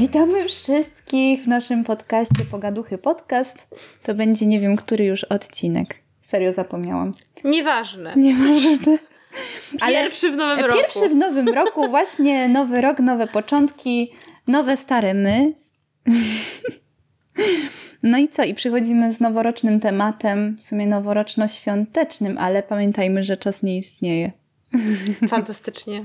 [0.00, 3.68] Witamy wszystkich w naszym podcaście Pogaduchy Podcast.
[4.02, 5.94] To będzie nie wiem, który już odcinek.
[6.22, 7.14] Serio zapomniałam.
[7.44, 8.16] Nieważne.
[8.16, 8.98] Nieważne.
[9.88, 10.78] Pierwszy w nowym roku.
[10.78, 14.12] Pierwszy w nowym roku, właśnie nowy rok, nowe początki,
[14.46, 15.52] nowe stare my.
[18.02, 18.44] No i co?
[18.44, 24.32] I przychodzimy z noworocznym tematem, w sumie noworoczno-świątecznym, ale pamiętajmy, że czas nie istnieje.
[25.28, 26.02] Fantastycznie.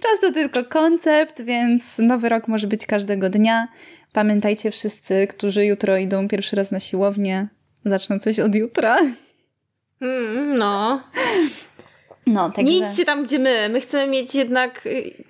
[0.00, 3.68] Czas to tylko koncept, więc nowy rok może być każdego dnia.
[4.12, 7.48] Pamiętajcie wszyscy, którzy jutro idą pierwszy raz na siłownię,
[7.84, 8.98] zaczną coś od jutra.
[10.00, 11.02] Mm, no.
[12.26, 12.72] No, także...
[12.72, 13.68] Nie idźcie tam, gdzie my.
[13.68, 15.24] My chcemy mieć jednak, y,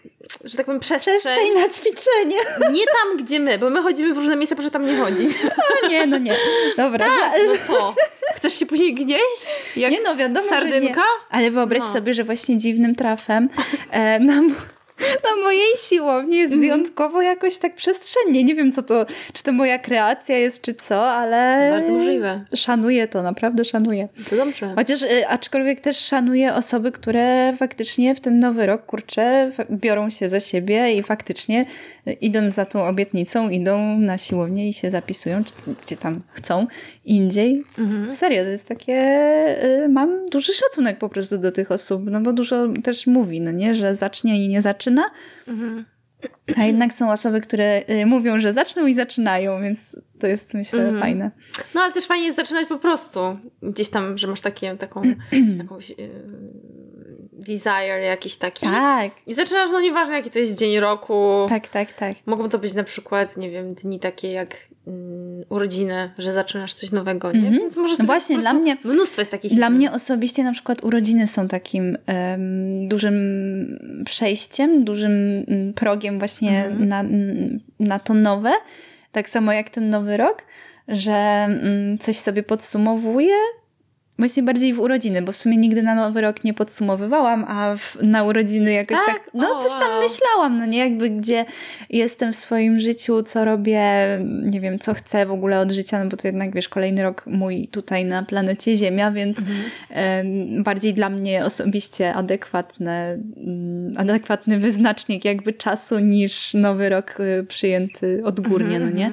[0.45, 1.15] że tak powiem, przestrzeń.
[1.21, 2.37] Przestrzeń na ćwiczenie.
[2.73, 5.31] Nie tam, gdzie my, bo my chodzimy w różne miejsca, proszę tam nie chodzić.
[5.83, 6.37] No nie, no nie.
[6.77, 7.07] Dobra.
[7.07, 7.95] Tak, no co?
[8.37, 9.47] Chcesz się później gnieść?
[9.77, 10.95] Jak nie no, wiadomo, sardynka?
[11.01, 11.07] Że.
[11.31, 11.93] Ale wyobraź No.
[11.93, 13.49] sobie, że właśnie dziwnym trafem
[13.91, 14.55] e, na, mo-
[15.01, 18.45] na mojej siłowni jest wyjątkowo jakoś tak przestrzennie.
[18.45, 21.69] Nie wiem, co to, czy to moja kreacja jest, czy co, ale...
[21.71, 22.45] Bardzo możliwe.
[22.55, 24.09] Szanuję to, naprawdę szanuję.
[24.31, 24.73] To dobrze.
[24.77, 30.29] Chociaż, y, aczkolwiek też szanuję osoby, które faktycznie w ten nowy rok, kurczę, biorą się
[30.29, 31.67] za siebie i faktycznie
[32.09, 35.53] y, idąc za tą obietnicą, idą na siłownię i się zapisują, czy-
[35.87, 36.67] gdzie tam chcą,
[37.05, 37.65] indziej.
[38.11, 38.95] Serio, to jest takie,
[39.85, 43.51] y, mam duży szacunek po prostu do tych osób, no bo dużo też mówi, no
[43.51, 45.03] nie, że zacznie i nie zaczyna,
[46.57, 50.99] a jednak są osoby, które y, mówią, że zaczną i zaczynają, więc to jest myślę
[51.01, 51.31] fajne.
[51.75, 53.21] No ale też fajnie jest zaczynać po prostu.
[53.63, 55.03] Gdzieś tam, że masz takie, taką
[55.59, 56.11] jakąś yy,
[57.45, 58.67] desire jakiś taki.
[58.67, 61.47] Tak, I zaczynasz, no nieważne jaki to jest dzień roku.
[61.49, 62.17] tak, tak, tak.
[62.27, 64.57] Mogą to być na przykład, nie wiem, dni takie jak
[64.87, 67.39] mm, urodziny, że zaczynasz coś nowego, nie?
[67.39, 67.59] Mhm.
[67.59, 69.77] Więc może No właśnie, dla mnie- Mnóstwo jest takich Dla dni.
[69.77, 73.15] mnie osobiście na przykład urodziny są takim em, dużym
[74.05, 76.89] przejściem, dużym mm, progiem właśnie Mhm.
[76.89, 78.53] na, mm, na to nowe.
[79.13, 80.43] Tak samo jak ten nowy rok,
[80.89, 83.35] że mm, coś sobie podsumowuję.
[84.19, 87.97] Właśnie bardziej w urodziny, bo w sumie nigdy na nowy rok nie podsumowywałam, a w,
[88.03, 89.31] na urodziny jakoś tak, Tak?
[89.35, 90.03] no O, coś tam wow.
[90.03, 91.45] myślałam, no nie jakby gdzie
[91.91, 93.83] jestem w swoim życiu, co robię,
[94.43, 97.25] nie wiem, co chcę w ogóle od życia, no bo to jednak, wiesz, kolejny rok
[97.27, 99.39] mój tutaj na planecie Ziemia, więc
[99.91, 100.25] e,
[100.63, 108.23] bardziej dla mnie osobiście adekwatne, mm, adekwatny wyznacznik jakby czasu niż nowy rok y, przyjęty
[108.25, 109.13] odgórnie, no nie?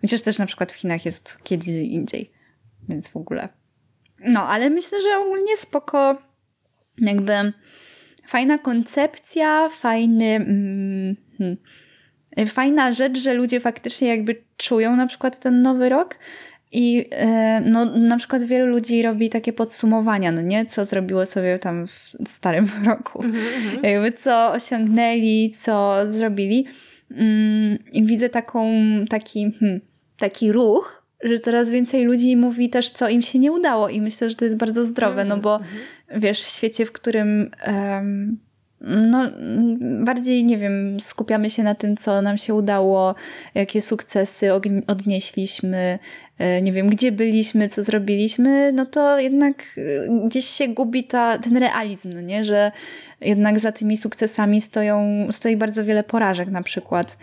[0.00, 2.30] Chociaż też na przykład w Chinach jest kiedy indziej,
[2.88, 3.59] więc w ogóle.
[4.24, 6.22] No, ale myślę, że ogólnie spoko,
[6.98, 7.52] jakby
[8.26, 11.56] fajna koncepcja, fajny, mm, hmm,
[12.46, 16.18] fajna rzecz, że ludzie faktycznie jakby czują na przykład ten nowy rok
[16.72, 20.66] i e, no, na przykład wielu ludzi robi takie podsumowania, no nie?
[20.66, 23.24] Co zrobiło sobie tam w starym roku.
[23.82, 26.66] Jakby co osiągnęli, co zrobili.
[27.10, 28.72] Mm, widzę taką,
[29.08, 29.80] taki, hmm,
[30.16, 34.30] taki ruch, że coraz więcej ludzi mówi też, co im się nie udało i myślę,
[34.30, 35.60] że to jest bardzo zdrowe, no bo
[36.16, 38.38] wiesz, w świecie, w którym em,
[38.80, 39.30] no,
[40.04, 43.14] bardziej, nie wiem, skupiamy się na tym, co nam się udało,
[43.54, 44.52] jakie sukcesy
[44.86, 45.98] odnieśliśmy,
[46.38, 51.38] e, nie wiem, gdzie byliśmy, co zrobiliśmy, no to jednak e, gdzieś się gubi ta,
[51.38, 52.44] ten realizm, no nie?
[52.44, 52.72] że
[53.20, 57.18] jednak za tymi sukcesami stoją, stoi bardzo wiele porażek na przykład.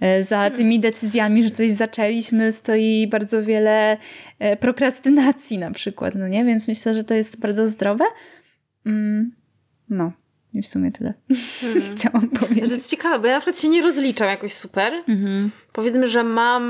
[0.00, 3.96] E, Za tymi decyzjami, że coś zaczęliśmy, stoi bardzo wiele
[4.38, 6.44] e, prokrastynacji na przykład, no nie?
[6.44, 8.04] Więc myślę, że to jest bardzo zdrowe.
[8.86, 9.32] Mm,
[9.88, 10.12] no,
[10.54, 11.14] i w sumie tyle
[11.96, 12.70] chciałam Że to powiedzieć.
[12.70, 14.92] jest ciekawe, bo ja na przykład się nie rozliczam jakoś super.
[15.08, 15.50] Mhm.
[15.72, 16.62] Powiedzmy, że mam,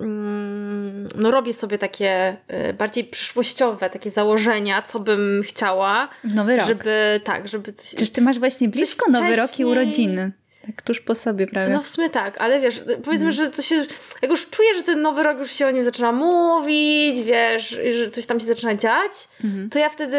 [0.00, 2.36] mm, no robię sobie takie
[2.70, 6.66] y, bardziej przyszłościowe, takie założenia, co bym chciała, nowy rok.
[6.66, 7.86] żeby, tak, żeby coś...
[7.86, 10.32] Przecież ty masz właśnie blisko nowy rok i urodziny.
[10.66, 11.72] Tak tuż po sobie prawie.
[11.72, 13.32] No w sumie tak, ale wiesz, powiedzmy, Mhm.
[13.32, 13.86] że to się,
[14.22, 17.92] jak już czuję, że ten nowy rok już się o nim zaczyna mówić, wiesz, i
[17.92, 19.12] że coś tam się zaczyna dziać,
[19.44, 19.70] Mhm.
[19.70, 20.18] to ja wtedy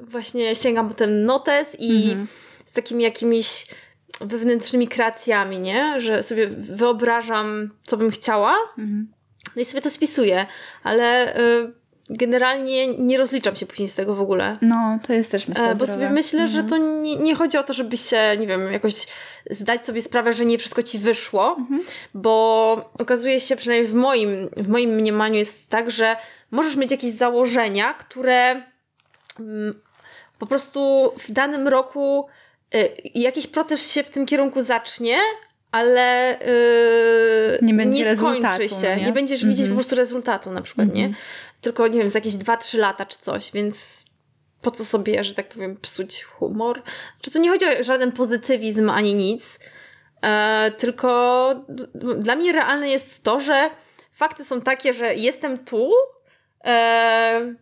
[0.00, 2.26] właśnie sięgam po ten notes i Mhm.
[2.64, 3.66] z takimi jakimiś
[4.20, 6.00] wewnętrznymi kreacjami, nie?
[6.00, 9.12] Że sobie wyobrażam, co bym chciała, Mhm.
[9.56, 10.46] no i sobie to spisuję,
[10.82, 11.72] ale y,
[12.10, 14.58] generalnie nie rozliczam się później z tego w ogóle.
[14.62, 15.92] No, to jest też myślę E, Bo zdrowe.
[15.92, 16.68] sobie myślę, że Mhm.
[16.68, 18.94] to nie, nie chodzi o to, żeby się, nie wiem, jakoś
[19.50, 21.82] zdać sobie sprawę, że nie wszystko ci wyszło, Mhm.
[22.14, 26.16] bo okazuje się, przynajmniej w moim, w moim mniemaniu jest tak, że
[26.50, 28.62] możesz mieć jakieś założenia, które
[29.40, 29.80] mm,
[30.38, 32.26] po prostu w danym roku
[32.74, 35.18] y, jakiś proces się w tym kierunku zacznie,
[35.72, 38.90] ale y, Nie będzie skończy rezultatu, się.
[38.90, 39.04] no nie?
[39.06, 39.12] Nie?
[39.12, 39.70] będziesz widzieć Mhm.
[39.70, 41.14] po prostu rezultatu na przykład, nie?
[41.64, 44.06] Tylko, nie wiem, za jakieś 2-3 lata czy coś, więc
[44.62, 46.82] po co sobie, że tak powiem, psuć humor?
[47.20, 49.58] Czy to nie chodzi o żaden pozytywizm ani nic,
[50.24, 51.64] E, tylko
[52.18, 53.70] dla mnie realne jest to, że
[54.12, 55.90] fakty są takie, że jestem tu
[56.64, 57.54] e,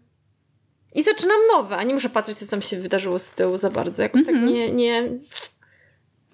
[0.94, 4.02] i zaczynam nowe, a nie muszę patrzeć, co tam się wydarzyło z tyłu za bardzo.
[4.02, 4.52] Jakoś tak mhm.
[4.52, 5.08] nie, nie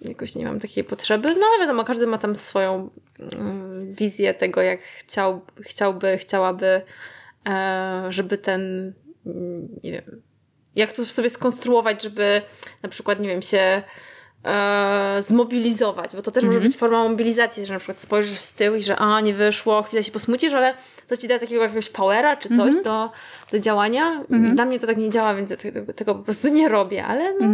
[0.01, 1.29] jakoś nie mam takiej potrzeby.
[1.29, 2.91] No ale wiadomo, każdy ma tam swoją
[3.39, 6.83] mm, wizję tego, jak chciał, chciałby, chciałaby,
[8.09, 8.93] żeby ten,
[9.27, 10.23] mm, nie wiem,
[10.77, 12.43] jak to sobie skonstruować, żeby
[12.83, 13.83] na przykład, nie wiem, się
[14.45, 16.71] e, zmobilizować, bo to też może mhm.
[16.71, 20.05] być forma mobilizacji, że na przykład spojrzysz z tyłu i że a, nie wyszło, chwilę
[20.05, 20.75] się posmucisz, ale
[21.07, 22.83] to ci da takiego jakiegoś powera czy coś mhm.
[22.83, 23.11] do,
[23.53, 24.25] do działania.
[24.31, 24.55] Mhm.
[24.55, 27.35] Dla mnie to tak nie działa, więc ja tego, tego po prostu nie robię, ale
[27.41, 27.47] no...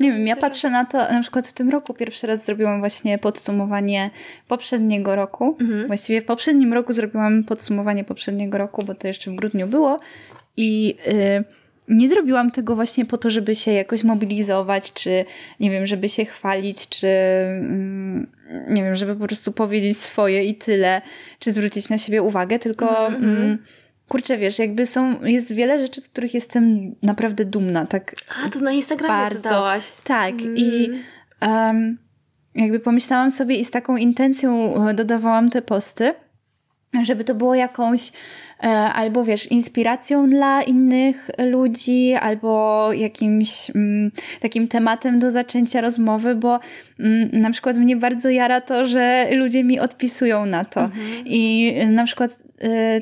[0.00, 3.18] Nie wiem, ja patrzę na to, na przykład w tym roku pierwszy raz zrobiłam właśnie
[3.18, 4.10] podsumowanie
[4.48, 5.56] poprzedniego roku.
[5.60, 5.86] Mhm.
[5.86, 10.00] Właściwie w poprzednim roku zrobiłam podsumowanie poprzedniego roku, bo to jeszcze w grudniu było.
[10.56, 11.44] I yy,
[11.88, 15.24] nie zrobiłam tego właśnie po to, żeby się jakoś mobilizować, czy
[15.60, 18.26] nie wiem, żeby się chwalić, czy mm,
[18.68, 21.02] nie wiem, żeby po prostu powiedzieć swoje i tyle,
[21.38, 23.06] czy zwrócić na siebie uwagę, tylko.
[23.06, 23.36] Mhm.
[23.36, 23.58] Mm,
[24.08, 28.14] kurczę, wiesz, jakby są, jest wiele rzeczy, z których jestem naprawdę dumna, tak
[28.44, 29.48] A, to na Instagramie bardzo.
[29.48, 29.92] Zdałaś.
[30.04, 30.56] Tak mm.
[30.56, 30.90] i
[31.42, 31.98] um,
[32.54, 36.14] jakby pomyślałam sobie i z taką intencją e, dodawałam te posty,
[37.02, 38.12] żeby to było jakąś
[38.62, 44.10] e, albo wiesz, inspiracją dla innych ludzi, albo jakimś mm,
[44.40, 46.60] takim tematem do zaczęcia rozmowy, bo
[47.00, 50.80] mm, na przykład mnie bardzo jara to, że ludzie mi odpisują na to.
[50.80, 51.26] Mhm.
[51.26, 52.45] I na przykład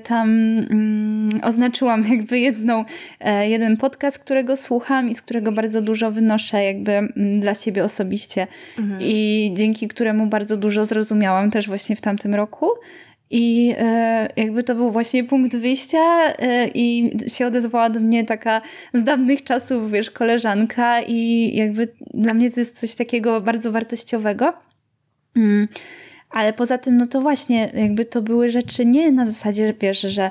[0.05, 0.29] tam
[0.59, 2.85] mm, oznaczyłam jakby jedną,
[3.21, 7.85] e, jeden podcast, którego słucham i z którego bardzo dużo wynoszę jakby mm, dla siebie
[7.85, 8.47] osobiście
[8.79, 9.01] mhm.
[9.03, 12.71] i dzięki któremu bardzo dużo zrozumiałam też właśnie w tamtym roku.
[13.31, 15.99] I e, jakby to był właśnie punkt wyjścia
[16.39, 18.61] e, i się odezwała do mnie taka
[18.95, 24.53] z dawnych czasów, wiesz, koleżanka i jakby dla mnie to jest coś takiego bardzo wartościowego.
[25.37, 25.69] Mm.
[26.35, 30.31] Ale poza tym, no to właśnie, jakby to były rzeczy nie na zasadzie, wiesz, że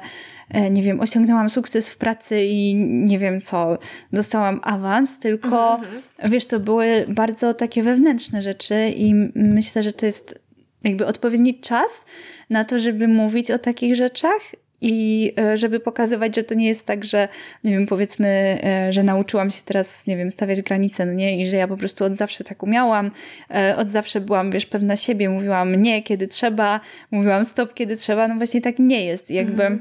[0.49, 3.77] e, nie wiem, osiągnęłam sukces w pracy i nie wiem co,
[4.13, 6.31] dostałam awans, tylko mhm.
[6.31, 10.43] wiesz, to były bardzo takie wewnętrzne rzeczy i myślę, że to jest
[10.83, 12.05] jakby odpowiedni czas
[12.49, 14.41] na to, żeby mówić o takich rzeczach
[14.83, 17.27] i e, żeby pokazywać, że to nie jest tak, że
[17.63, 21.45] nie wiem, powiedzmy, e, że nauczyłam się teraz, nie wiem, stawiać granice, no nie, i
[21.45, 23.11] że ja po prostu od zawsze tak umiałam,
[23.49, 26.79] e, od zawsze byłam, wiesz, pewna siebie, mówiłam nie, kiedy trzeba,
[27.11, 29.31] mówiłam stop, kiedy trzeba, no właśnie tak nie jest.
[29.31, 29.79] Jakby mm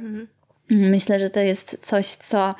[0.71, 0.91] -hmm.
[0.91, 2.55] myślę, że to jest coś, co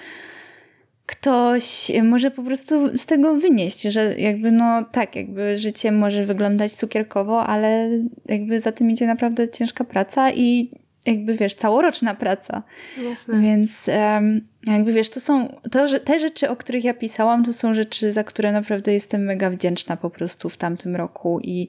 [1.07, 6.73] ktoś może po prostu z tego wynieść, że jakby no tak, jakby życie może wyglądać
[6.73, 7.91] cukierkowo, ale
[8.27, 12.63] jakby za tym idzie naprawdę ciężka praca i jakby wiesz, całoroczna praca.
[13.03, 13.41] Jasne.
[13.41, 17.53] Więc um, jakby wiesz, to są, to, że te rzeczy, o których ja pisałam, to
[17.53, 21.69] są rzeczy, za które naprawdę jestem mega wdzięczna po prostu w tamtym roku i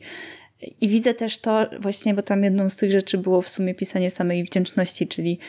[0.82, 4.10] i widzę też to właśnie, bo tam jedną z tych rzeczy było w sumie pisanie
[4.10, 5.40] samej wdzięczności, czyli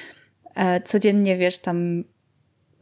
[0.55, 2.05] e, codziennie, wiesz, tam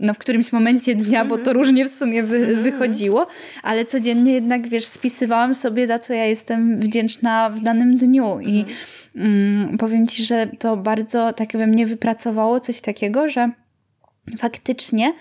[0.02, 1.56] no w którymś momencie dnia, bo to mhm.
[1.56, 2.62] różnie w sumie wy, mhm.
[2.62, 3.26] wychodziło,
[3.62, 8.58] ale codziennie jednak, wiesz, spisywałam sobie, za co ja jestem wdzięczna w danym dniu i
[8.58, 8.76] mhm
[9.16, 13.50] mm, powiem Ci, że to bardzo tak we mnie wypracowało coś takiego, że
[14.38, 15.12] faktycznie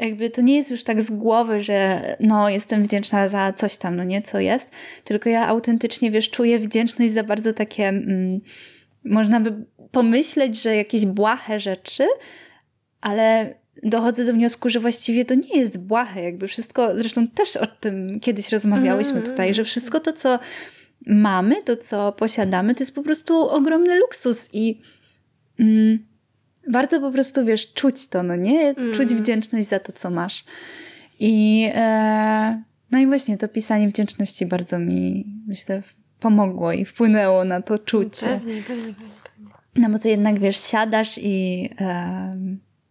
[0.00, 3.96] jakby to nie jest już tak z głowy, że no jestem wdzięczna za coś tam,
[3.96, 4.70] no nie, co jest,
[5.04, 8.40] tylko ja autentycznie, wiesz, czuję wdzięczność za bardzo takie, mm,
[9.04, 12.06] można by pomyśleć, że jakieś błahe rzeczy,
[13.00, 17.66] ale dochodzę do wniosku, że właściwie to nie jest błahe, jakby wszystko, zresztą też o
[17.66, 19.30] tym kiedyś rozmawiałyśmy mm.
[19.30, 20.38] tutaj, że wszystko to, co
[21.06, 24.80] mamy, to co posiadamy, to jest po prostu ogromny luksus i
[25.60, 25.98] mm,
[26.68, 28.60] warto po prostu, wiesz, czuć to, no nie?
[28.60, 28.94] Mm.
[28.94, 30.44] Czuć wdzięczność za to, co masz.
[31.20, 35.82] I e, no i właśnie to pisanie wdzięczności bardzo mi, myślę,
[36.20, 38.26] pomogło i wpłynęło na to czucie.
[38.26, 39.20] Pewnie, pewnie, pewnie.
[39.76, 42.32] No bo to jednak, wiesz, siadasz i e,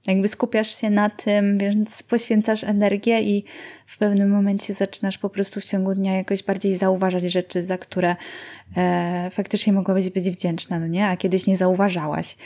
[0.08, 3.46] jakby skupiasz się na tym, więc poświęcasz energię i
[3.88, 8.15] w pewnym momencie zaczynasz po prostu w ciągu dnia jakoś bardziej zauważać rzeczy, za które
[8.77, 11.08] e, faktycznie mogłabyś być wdzięczna, no nie?
[11.08, 12.38] A kiedyś nie zauważałaś.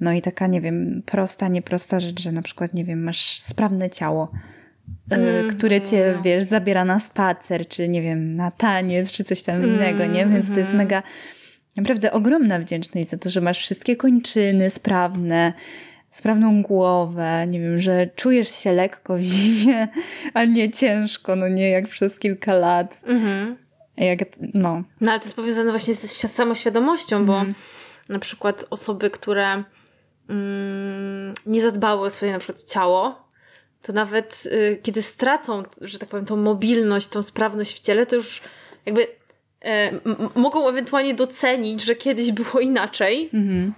[0.00, 3.90] No i taka, nie wiem, prosta, nieprosta rzecz, że na przykład, nie wiem, masz sprawne
[3.90, 4.32] ciało,
[5.10, 6.22] mm, które cię, no.
[6.22, 10.26] wiesz, zabiera na spacer, czy nie wiem, na taniec, czy coś tam innego, nie?
[10.26, 10.76] Więc to jest mhm.
[10.76, 11.02] mega,
[11.76, 15.52] naprawdę ogromna wdzięczność za to, że masz wszystkie kończyny sprawne,
[16.10, 19.88] sprawną głowę, nie wiem, że czujesz się lekko w zimie,
[20.34, 23.00] a nie ciężko, no nie jak przez kilka lat.
[23.06, 23.56] Mhm.
[23.96, 24.18] Jak,
[24.54, 24.82] no.
[25.00, 27.48] no ale to jest powiązane właśnie z samoświadomością, mhm.
[27.48, 27.54] bo
[28.12, 29.64] na przykład osoby, które
[30.28, 33.30] mm, nie zadbały o swoje na przykład ciało,
[33.82, 38.16] to nawet y, kiedy stracą, że tak powiem, tą mobilność, tą sprawność w ciele, to
[38.16, 38.40] już
[38.86, 39.06] jakby
[39.64, 39.90] e,
[40.34, 43.30] mogą ewentualnie docenić, że kiedyś było inaczej.
[43.34, 43.74] Mhm.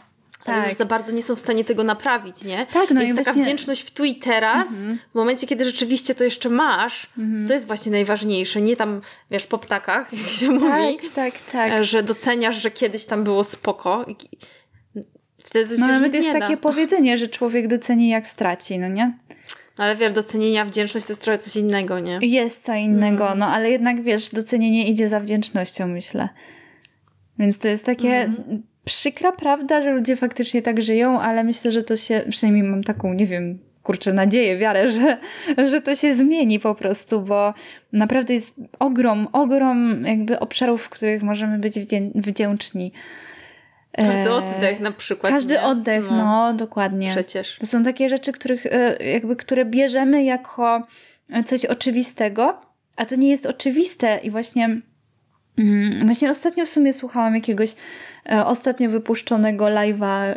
[0.47, 0.69] Ale tak.
[0.69, 2.67] już za bardzo nie są w stanie tego naprawić, nie?
[2.67, 3.43] Tak, no jest taka właśnie...
[3.43, 4.99] wdzięczność w tu i teraz, mhm.
[5.13, 7.47] w momencie, kiedy rzeczywiście to jeszcze masz, mhm.
[7.47, 8.63] to jest właśnie najważniejsze.
[8.63, 10.99] Nie tam, wiesz, po ptakach, jak się tak, mówi.
[11.15, 14.07] Tak, tak, e, Że doceniasz, że kiedyś tam było spoko.
[15.39, 19.19] Wtedy no nawet jest takie powiedzenie, że człowiek doceni jak straci, no nie?
[19.79, 22.19] Ale wiesz, docenienia, wdzięczność to jest trochę coś innego, nie?
[22.23, 23.39] Jest co innego, mm.
[23.39, 26.29] no ale jednak wiesz, docenienie idzie za wdzięcznością, myślę.
[27.39, 28.63] Więc to jest takie mm.
[28.85, 33.15] Przykra prawda, że ludzie faktycznie tak żyją, ale myślę, że to się, przynajmniej mam taką,
[33.15, 35.19] nie wiem, kurczę, nadzieję, wiarę, że,
[35.71, 37.55] że to się zmieni po prostu, bo
[37.93, 41.75] naprawdę jest ogrom, ogrom jakby obszarów, w których możemy być
[42.15, 42.93] wdzięczni.
[43.97, 45.33] Każdy e, oddech na przykład.
[45.33, 45.62] Każdy nie?
[45.62, 47.11] oddech, no, no, dokładnie.
[47.11, 47.57] Przecież.
[47.61, 50.87] To są takie rzeczy, których, e, jakby, które bierzemy jako
[51.47, 52.61] coś oczywistego,
[52.97, 54.81] a to nie jest oczywiste i właśnie
[55.59, 57.75] mm, Właśnie ostatnio w sumie słuchałam jakiegoś
[58.45, 60.37] ostatnio wypuszczonego live'a e,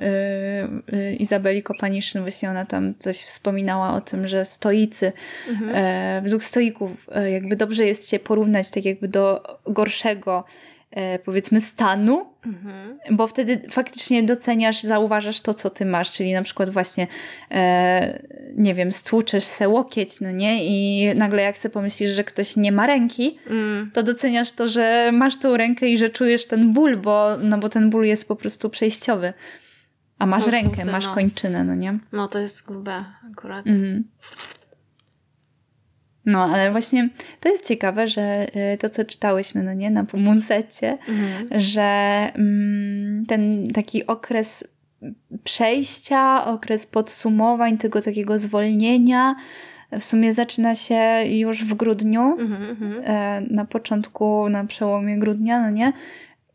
[0.94, 2.22] e, Izabeli Kopaniszyn.
[2.22, 5.12] Właśnie ona tam coś wspominała o tym, że stoicy,
[5.50, 5.72] mhm.
[5.76, 10.44] e, według stoików e, jakby dobrze jest się porównać tak jakby do gorszego
[10.96, 12.98] E, powiedzmy stanu, mhm.
[13.12, 17.08] bo wtedy faktycznie doceniasz, zauważasz to, co ty masz, czyli na przykład właśnie
[17.52, 18.24] e,
[18.56, 20.66] nie wiem, stłuczesz se łokieć, no nie?
[20.66, 23.92] I nagle jak sobie pomyślisz, że ktoś nie ma ręki, mm.
[23.94, 27.70] to doceniasz to, że masz tą rękę i że czujesz ten ból, bo, no bo
[27.70, 29.34] ten ból jest po prostu przejściowy.
[30.20, 31.14] A masz no, rękę, masz no.
[31.14, 32.00] kończynę, no nie?
[32.12, 33.68] No to jest grube akurat.
[33.68, 34.04] Mhm.
[36.26, 40.98] No, ale właśnie to jest ciekawe, że y, to, co czytałyśmy, no nie, na Pomunsecie,
[41.10, 41.62] mhm.
[41.62, 41.82] że
[42.36, 44.68] mm, ten taki okres
[45.44, 49.36] przejścia, okres podsumowań, tego takiego zwolnienia,
[49.92, 53.02] w sumie zaczyna się już w grudniu, mhm, mhm.
[53.06, 55.94] E, na początku, na przełomie grudnia, no nie?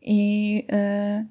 [0.01, 0.65] I,
[1.21, 1.25] y,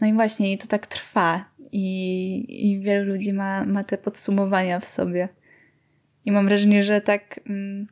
[0.00, 1.44] no i właśnie, i to tak trwa.
[1.72, 5.28] I, i wielu ludzi ma, ma te podsumowania w sobie.
[6.24, 7.86] I mam wrażenie, że tak mm,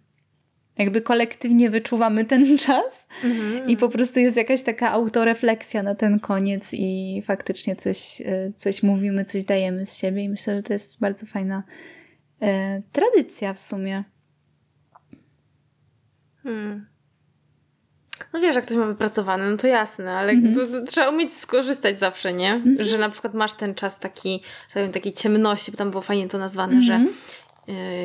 [0.78, 3.70] jakby kolektywnie wyczuwamy ten czas mm-hmm.
[3.70, 8.82] i po prostu jest jakaś taka autorefleksja na ten koniec i faktycznie coś, e, coś
[8.82, 11.62] mówimy, coś dajemy z siebie i myślę, że to jest bardzo fajna
[12.42, 14.04] e, tradycja w sumie.
[16.42, 16.86] Hmm.
[18.32, 20.54] No wiesz, jak ktoś ma wypracowane, no to jasne, ale mm-hmm.
[20.54, 22.54] to, to trzeba umieć skorzystać zawsze, nie?
[22.54, 22.82] Mm-hmm.
[22.82, 24.42] Że na przykład masz ten czas taki,
[24.92, 27.14] takiej ciemności, bo tam było fajnie to nazwane, że mhm.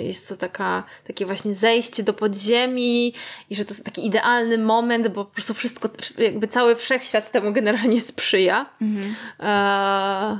[0.03, 3.13] Jest to taka, takie właśnie zejście do podziemi
[3.49, 7.51] i że to jest taki idealny moment, bo po prostu wszystko, jakby cały wszechświat temu
[7.51, 8.65] generalnie sprzyja.
[8.81, 9.15] Mhm.
[9.39, 10.39] E,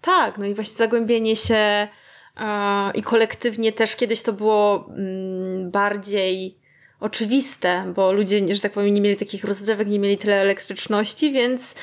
[0.00, 1.88] tak, no i właśnie zagłębienie się e,
[2.94, 6.58] i kolektywnie też kiedyś to było mm, bardziej
[7.00, 11.74] oczywiste, bo ludzie, że tak powiem, nie mieli takich rozrzewek, nie mieli tyle elektryczności, więc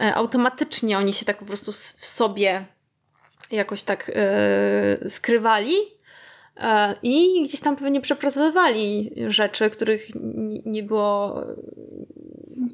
[0.00, 2.64] e, automatycznie oni się tak po prostu w sobie
[3.50, 5.95] jakoś tak e, skrywali
[7.02, 10.08] I gdzieś tam pewnie przepracowywali rzeczy, których
[10.66, 11.44] nie było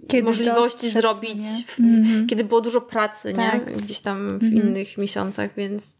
[0.08, 2.26] kiedy możliwości zrobić, w, mm-hmm.
[2.26, 3.66] kiedy było dużo pracy, tak.
[3.66, 3.74] nie?
[3.74, 4.54] Gdzieś tam w mm-hmm.
[4.54, 5.96] innych miesiącach, więc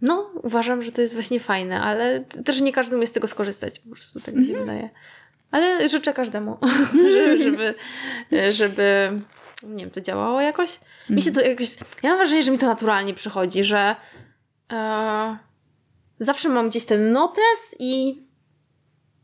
[0.00, 3.78] no, uważam, że to jest właśnie fajne, ale też nie każdy umie z tego skorzystać,
[3.78, 4.58] po prostu tak mi się mm-hmm.
[4.58, 4.90] wydaje.
[5.50, 6.56] Ale życzę każdemu,
[7.14, 7.74] żeby, żeby,
[8.52, 9.10] żeby,
[9.62, 10.80] nie wiem, to działało jakoś.
[11.10, 11.50] Mi się to mhm.
[11.50, 13.96] jakoś, ja mam wrażenie, że mi to naturalnie przychodzi, że
[14.72, 15.36] e,
[16.20, 18.22] zawsze mam gdzieś ten notes i,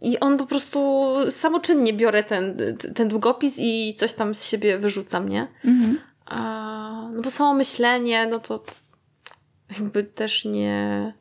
[0.01, 2.57] i on po prostu samoczynnie biorę ten,
[2.95, 5.49] ten długopis i coś tam z siebie wyrzucam, nie?
[5.65, 5.99] Mhm.
[6.27, 8.63] A, no bo samo myślenie, no to,
[9.79, 11.13] jakby też nie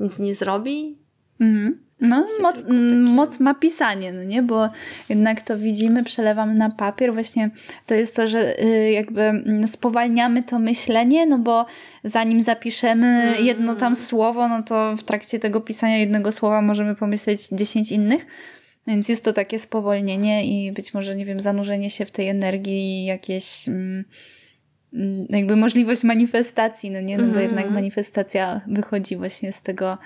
[0.00, 0.98] nic nie zrobi.
[1.40, 1.83] Mhm.
[2.04, 2.56] No, moc,
[3.04, 4.42] moc ma pisanie, no nie?
[4.42, 4.70] Bo
[5.08, 7.12] jednak to widzimy, przelewamy na papier.
[7.12, 7.50] Właśnie
[7.86, 11.66] to jest to, że y, jakby mm, spowalniamy to myślenie, no bo
[12.04, 13.44] zanim zapiszemy mm.
[13.44, 18.26] jedno tam słowo, no to w trakcie tego pisania jednego słowa możemy pomyśleć dziesięć innych.
[18.86, 23.04] Więc jest to takie spowolnienie i być może, nie wiem, zanurzenie się w tej energii,
[23.04, 24.04] jakieś mm,
[25.28, 27.18] jakby możliwość manifestacji, no nie?
[27.18, 29.98] No bo jednak manifestacja wychodzi właśnie z tego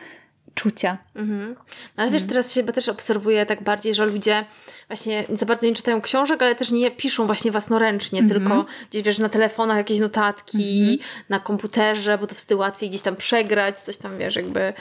[0.55, 0.99] czucia.
[1.14, 1.57] Mhm.
[1.97, 2.28] No ale wiesz, mhm.
[2.28, 4.45] teraz się też obserwuję tak bardziej, że ludzie
[4.88, 8.40] właśnie za bardzo nie czytają książek, ale też nie piszą właśnie własnoręcznie, mhm.
[8.40, 10.99] tylko gdzieś wiesz, na telefonach jakieś notatki, mhm.
[11.28, 14.73] na komputerze, bo to wtedy łatwiej gdzieś tam przegrać, coś tam wiesz, jakby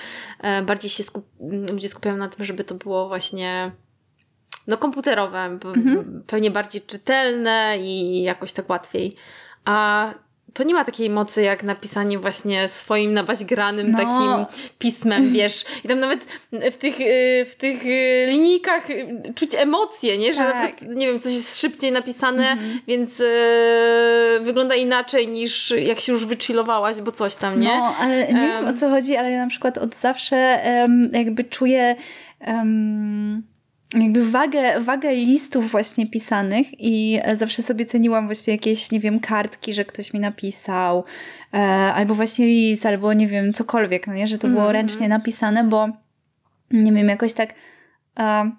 [0.42, 1.26] e, bardziej się skup
[1.72, 3.72] ludzie skupiają na tym, żeby to było właśnie
[4.68, 6.24] no komputerowe, mhm.
[6.28, 9.16] pewnie bardziej czytelne i jakoś tak łatwiej.
[9.66, 10.14] A
[10.58, 13.98] to nie ma takiej mocy jak napisanie właśnie swoim nabaźgranym no.
[13.98, 15.66] takim pismem, wiesz.
[15.84, 16.26] I tam nawet
[16.72, 18.88] w tych, y, w tych y, linijkach
[19.36, 20.34] czuć emocje, nie?
[20.34, 20.56] Że tak.
[20.56, 22.80] na przykład, nie wiem, coś jest szybciej napisane, mhm.
[22.88, 23.22] więc
[24.42, 27.68] wygląda inaczej niż jak się już wychillowałaś, bo coś tam, nie?
[27.68, 31.10] No, ale nie um, wiem o co chodzi, ale ja na przykład od zawsze um,
[31.14, 31.96] jakby czuję
[32.48, 33.44] um,
[33.94, 39.74] jakby wagę, wagę listów właśnie pisanych i zawsze sobie ceniłam właśnie jakieś, nie wiem, kartki,
[39.74, 41.04] że ktoś mi napisał,
[41.54, 41.58] e,
[41.94, 44.74] albo właśnie list, albo nie wiem, cokolwiek, no nie, że to było mm -hmm.
[44.74, 45.90] ręcznie napisane, bo
[46.72, 47.54] nie wiem, jakoś tak
[48.20, 48.52] e,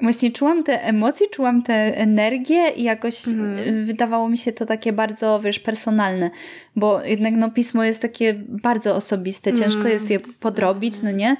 [0.00, 3.84] właśnie czułam te emocje, czułam tę energię i jakoś mm.
[3.84, 6.30] wydawało mi się to takie bardzo, wiesz, personalne,
[6.76, 11.36] bo jednak no pismo jest takie bardzo osobiste, ciężko mm, jest je podrobić, no nie?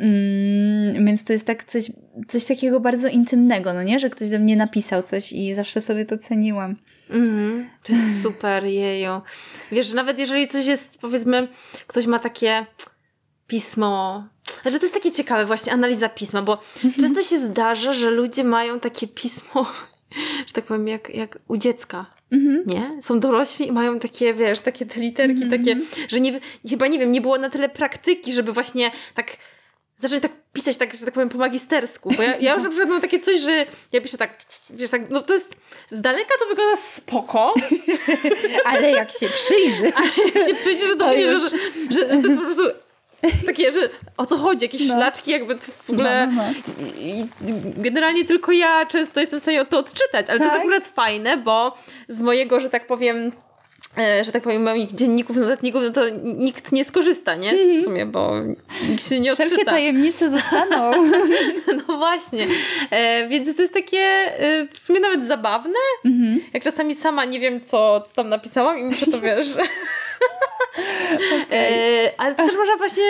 [0.00, 1.90] Mm, więc to jest tak coś,
[2.28, 3.98] coś takiego bardzo intymnego, no nie?
[3.98, 6.76] Że ktoś do mnie napisał coś i zawsze sobie to ceniłam.
[7.10, 9.20] Mm, to jest super, jeju.
[9.72, 11.48] Wiesz, że nawet jeżeli coś jest, powiedzmy,
[11.86, 12.66] ktoś ma takie
[13.46, 14.24] pismo.
[14.62, 16.94] Znaczy, to jest takie ciekawe, właśnie analiza pisma, bo mhm.
[16.94, 19.72] często się zdarza, że ludzie mają takie pismo,
[20.46, 22.06] że tak powiem, jak, jak u dziecka.
[22.32, 22.62] Mhm.
[22.66, 23.02] Nie?
[23.02, 25.50] Są dorośli i mają takie, wiesz, takie te literki, mhm.
[25.50, 25.76] takie,
[26.08, 29.36] że nie, chyba nie wiem, nie było na tyle praktyki, żeby właśnie tak
[30.00, 32.88] zacząć tak pisać tak, że tak powiem, po magistersku, bo ja, ja już na przykład
[32.88, 34.30] mam takie coś, że ja piszę tak,
[34.70, 35.54] wiesz, tak, no to jest,
[35.88, 37.54] z daleka to wygląda spoko.
[38.64, 39.92] Ale jak się przyjrzy.
[39.96, 41.50] A jak się przyjrzy, to, to widzisz, że,
[41.90, 42.62] że, że to jest po prostu
[43.46, 44.94] takie, że o co chodzi, jakieś no.
[44.94, 46.52] szlaczki jakby w ogóle no, no,
[47.40, 47.54] no.
[47.76, 50.38] generalnie tylko ja często jestem w stanie to odczytać, ale tak?
[50.38, 50.60] to jest tak?
[50.60, 51.76] akurat fajne, bo
[52.08, 53.32] z mojego, że tak powiem
[54.22, 57.50] że tak powiem, moich dzienników, notatników, no to nikt nie skorzysta, nie?
[57.50, 57.84] W mhm.
[57.84, 58.32] sumie, bo
[58.88, 59.46] nikt się nie odczyta.
[59.46, 60.92] Wszelkie tajemnice zostaną.
[61.88, 62.46] no właśnie.
[62.90, 66.40] E, więc to jest takie e, w sumie nawet zabawne, mhm.
[66.52, 69.48] jak czasami sama nie wiem, co, co tam napisałam i muszę to, wiesz...
[71.46, 72.10] Okay.
[72.18, 73.04] ale to też można właśnie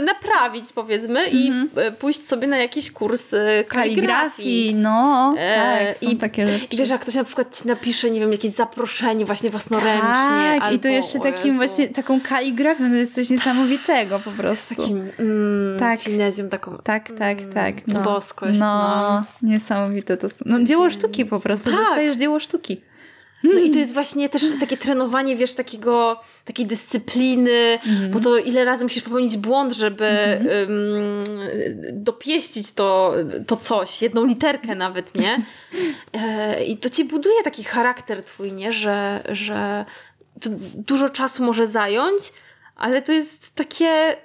[0.00, 1.96] naprawić, powiedzmy, i mhm.
[1.96, 3.66] pójść sobie na jakiś kurs kaligrafii.
[3.66, 6.66] kaligrafii no, tak, są I, takie rzeczy.
[6.70, 10.00] I wiesz, jak ktoś na przykład ci napisze, nie wiem, jakieś zaproszenie właśnie własnoręcznie.
[10.02, 14.74] Tak, albo, i to jeszcze takim właśnie, taką kaligrafią, to jest coś niesamowitego po prostu.
[14.74, 16.00] Takim mm, tak.
[16.00, 16.78] finezją taką.
[16.84, 17.86] Tak, tak, mm, tak.
[17.86, 18.00] No.
[18.00, 18.58] Boskość.
[18.58, 19.24] No, no.
[19.42, 20.44] niesamowite to są.
[20.46, 21.80] No dzieło sztuki po prostu, tak.
[21.80, 22.80] dostajesz dzieło sztuki.
[23.42, 28.10] No i to jest właśnie też takie trenowanie, wiesz, takiego, takiej dyscypliny, mm.
[28.10, 30.68] bo to ile razy musisz popełnić błąd, żeby mm.
[30.68, 33.14] um, dopieścić to,
[33.46, 35.36] to coś, jedną literkę nawet, nie?
[36.12, 38.72] E, I to ci buduje taki charakter twój, nie?
[38.72, 39.84] Że, że
[40.40, 42.32] to dużo czasu może zająć,
[42.76, 44.16] ale to jest takie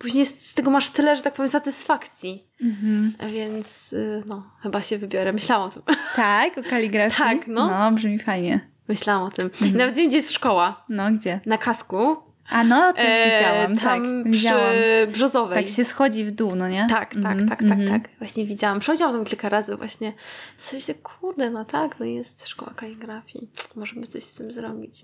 [0.00, 2.44] później z tego masz tyle, że tak powiem, satysfakcji.
[2.62, 3.12] Mhm.
[3.32, 5.32] Więc y, no, chyba się wybiorę.
[5.32, 5.82] Myślałam o tym.
[6.16, 7.18] Tak, o kaligrafii?
[7.18, 7.68] Tak, no.
[7.68, 8.60] No, brzmi fajnie.
[8.88, 9.46] Myślałam o tym.
[9.46, 9.76] Mhm.
[9.76, 10.84] nawet wiem, gdzie jest szkoła.
[10.88, 11.40] No, gdzie?
[11.46, 12.16] Na kasku.
[12.48, 14.02] A no, też e, widziałam, tak.
[14.24, 14.74] Widziałam.
[15.12, 15.64] Brzozowej.
[15.64, 16.86] Tak się schodzi w dół, no nie?
[16.90, 18.02] Tak, tak, mm, tak, tak, tak.
[18.18, 18.80] Właśnie widziałam.
[18.80, 20.12] Przechodziłam tam kilka razy właśnie.
[20.56, 23.48] Sobie się, kurde, no tak, no jest szkoła kaligrafii.
[23.76, 25.02] Może by coś z tym zrobić.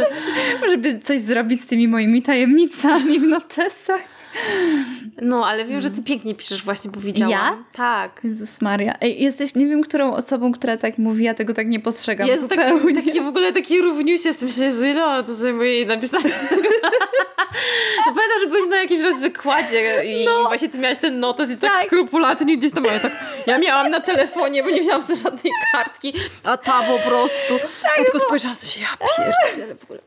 [0.62, 4.17] Może by coś zrobić z tymi moimi tajemnicami w notesach.
[5.22, 7.30] No, ale wiem, że ty pięknie piszesz właśnie, bo widziałam.
[7.30, 7.64] Ja?
[7.72, 8.20] Tak.
[8.24, 8.94] Jezus Maria.
[9.00, 12.48] Ej, jesteś, nie wiem, którą osobą, która tak mówi, ja tego tak nie postrzegam Jest
[12.48, 16.30] taki, taki w ogóle taki równiusie, z tym się, Jezu, no, to sobie moje napisane.
[18.06, 20.42] no pamiętam, że byłeś na jakimś raz wykładzie i no.
[20.42, 23.12] właśnie ty miałaś ten notes i tak, tak skrupulatnie gdzieś tam, ale tak,
[23.46, 26.12] ja miałam na telefonie, bo nie wzięłam sobie żadnej kartki,
[26.44, 27.58] a ta po prostu.
[27.82, 28.24] Tak, ja tylko bo...
[28.24, 30.00] spojrzałam sobie, ja pierdzielę w ogóle.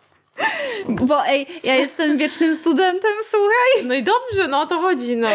[0.90, 3.88] Bo ej, ja jestem wiecznym studentem, słuchaj.
[3.88, 5.30] No i dobrze, no o to chodzi, no.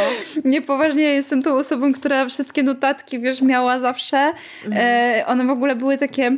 [0.45, 4.33] Niepoważnie jestem tą osobą, która wszystkie notatki, wiesz, miała zawsze.
[4.64, 4.87] Mhm.
[4.87, 6.37] E, one w ogóle były takie...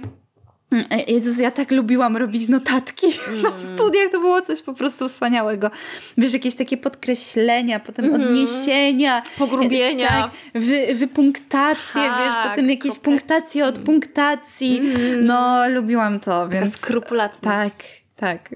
[0.73, 3.43] Mm, e, Jezus, ja tak lubiłam robić notatki mm.
[3.43, 5.71] na studiach, to było coś po prostu wspaniałego.
[6.19, 8.21] Wiesz, jakieś takie podkreślenia, potem mm.
[8.21, 9.23] odniesienia.
[9.39, 10.09] Pogrubienia.
[10.09, 14.79] Tak, wy, wypunktacje, tak, wiesz, potem jakieś punktacje od punktacji.
[14.79, 15.27] Mm.
[15.27, 16.77] No, lubiłam to, Taka więc...
[16.77, 17.75] skrupulatność.
[17.77, 18.08] Tak.
[18.21, 18.49] Tak.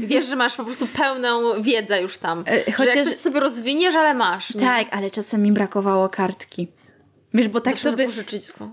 [0.00, 2.44] Wiesz, że masz po prostu pełną wiedzę już tam.
[2.76, 2.94] Chociaż...
[2.94, 4.54] Że jak sobie rozwiniesz, ale masz.
[4.54, 4.60] Nie?
[4.60, 6.68] Tak, ale czasem mi brakowało kartki.
[7.34, 8.06] Wiesz, bo tak Zawsze sobie...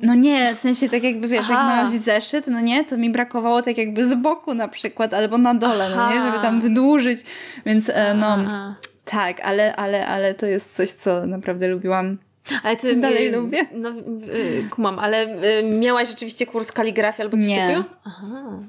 [0.02, 1.76] No nie, w sensie tak jakby, wiesz, Aha.
[1.78, 5.38] jak masz zeszyt, no nie, to mi brakowało tak jakby z boku na przykład, albo
[5.38, 6.10] na dole, Aha.
[6.10, 7.22] no nie, żeby tam wydłużyć.
[7.66, 8.76] Więc e, no, Aha.
[9.06, 12.18] tak, ale, ale, ale to jest coś, co naprawdę lubiłam
[12.64, 13.66] ale ty dalej y, lubię.
[13.74, 17.68] No, y, kumam, ale y, miałaś rzeczywiście kurs kaligrafii albo coś nie.
[17.68, 17.84] takiego?
[18.04, 18.60] Aha.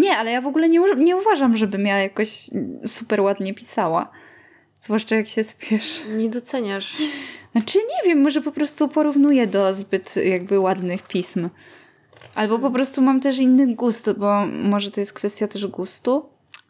[0.00, 2.50] Nie, ale ja w ogóle nie, nie uważam, żebym ja jakoś
[2.86, 4.10] super ładnie pisała.
[4.80, 6.02] Zwłaszcza jak się spiesz.
[6.16, 6.96] Nie doceniasz.
[7.52, 11.48] Znaczy nie wiem, może po prostu porównuję do zbyt jakby ładnych pism.
[12.34, 16.26] Albo po prostu mam też inny gust, bo może to jest kwestia też gustu.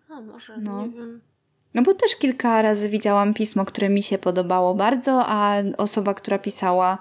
[0.08, 0.86] A, może, no.
[0.86, 1.20] nie wiem.
[1.74, 6.38] No bo też kilka razy widziałam pismo, które mi się podobało bardzo, a osoba, która
[6.38, 6.98] pisała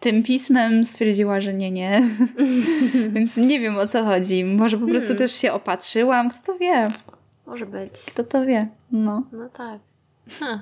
[0.00, 2.02] tym pismem stwierdziła, że nie, nie.
[3.14, 4.44] Więc nie wiem o co chodzi.
[4.44, 5.18] Może po prostu hmm.
[5.18, 6.30] też się opatrzyłam.
[6.30, 6.88] Kto to wie?
[7.46, 7.92] Może być.
[8.06, 8.68] Kto to wie?
[8.92, 9.22] No.
[9.32, 9.80] No tak.
[10.38, 10.60] Huh.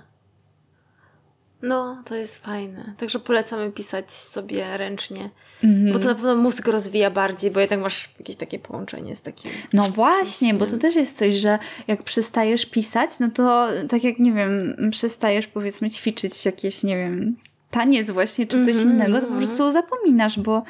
[1.63, 2.95] No, to jest fajne.
[2.99, 5.31] Także polecamy pisać sobie ręcznie.
[5.65, 5.93] Mm.
[5.93, 9.51] Bo to na pewno mózg rozwija bardziej, bo jednak masz jakieś takie połączenie z takim.
[9.73, 14.19] No właśnie, bo to też jest coś, że jak przestajesz pisać, no to tak jak
[14.19, 17.37] nie wiem, przestajesz powiedzmy ćwiczyć jakieś, nie wiem,
[17.77, 19.39] taniec właśnie, czy coś mm -hmm, innego, to po mhm.
[19.39, 20.63] prostu zapominasz, bo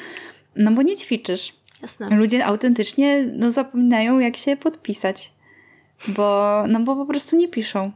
[0.57, 1.53] no bo nie ćwiczysz.
[1.83, 2.11] Jasne.
[2.11, 5.33] Ludzie autentycznie no, zapominają, jak się podpisać.
[6.09, 7.93] Bo, no bo po prostu nie piszą.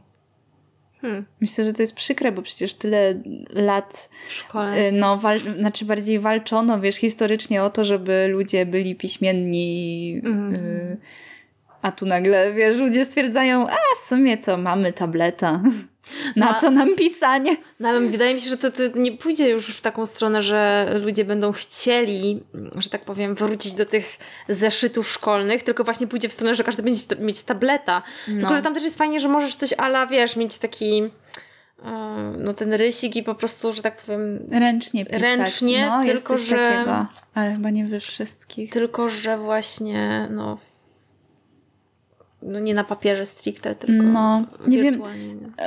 [1.01, 1.25] Hmm.
[1.41, 4.87] Myślę, że to jest przykre, bo przecież tyle lat w szkole.
[4.87, 10.21] Y, no, wal, znaczy bardziej walczono, wiesz, historycznie o to, żeby ludzie byli piśmienni.
[10.25, 10.55] Mm.
[10.55, 10.97] Y,
[11.81, 15.61] a tu nagle, wiesz, ludzie stwierdzają, a w sumie to mamy tableta.
[16.35, 17.55] Na co nam pisanie?
[17.79, 20.89] No ale wydaje mi się, że to, to nie pójdzie już w taką stronę, że
[21.03, 22.43] ludzie będą chcieli,
[22.75, 24.17] że tak powiem, wrócić do tych
[24.49, 28.03] zeszytów szkolnych, tylko właśnie pójdzie w stronę, że każdy będzie mieć tableta.
[28.27, 28.39] No.
[28.39, 31.03] Tylko, że tam też jest fajnie, że możesz coś ala, wiesz, mieć taki
[31.83, 34.39] e, no ten rysik i po prostu, że tak powiem...
[34.51, 35.21] Ręcznie pisać.
[35.21, 36.55] Ręcznie, no, tylko że...
[36.55, 38.71] Takiego, ale chyba nie we wszystkich.
[38.71, 40.57] Tylko, że właśnie, no
[42.41, 45.01] no nie na papierze stricte, tylko no, nie wiem,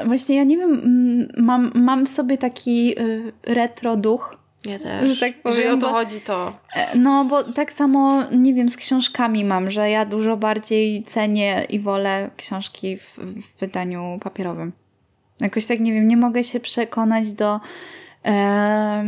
[0.07, 4.39] Właśnie ja nie wiem, mam, mam sobie taki y, retro duch.
[4.65, 5.11] Ja też.
[5.11, 6.59] Że tak powiem, Jeżeli o to bo, chodzi, to...
[6.77, 11.67] E, no, bo tak samo, nie wiem, z książkami mam, że ja dużo bardziej cenię
[11.69, 14.73] i wolę książki w, w wydaniu papierowym.
[15.41, 17.61] Jakoś tak, nie wiem, nie mogę się przekonać do...
[18.25, 19.05] E,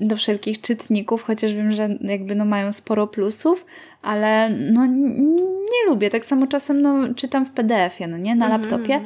[0.00, 3.66] do wszelkich czytników, chociaż wiem, że jakby no mają sporo plusów,
[4.02, 6.10] ale no nie lubię.
[6.10, 8.34] Tak samo czasem no, czytam w PDF-ie, no nie?
[8.34, 8.62] Na mhm.
[8.62, 9.00] laptopie.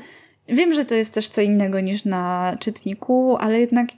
[0.48, 3.88] Wiem, że to jest też co innego niż na czytniku, ale jednak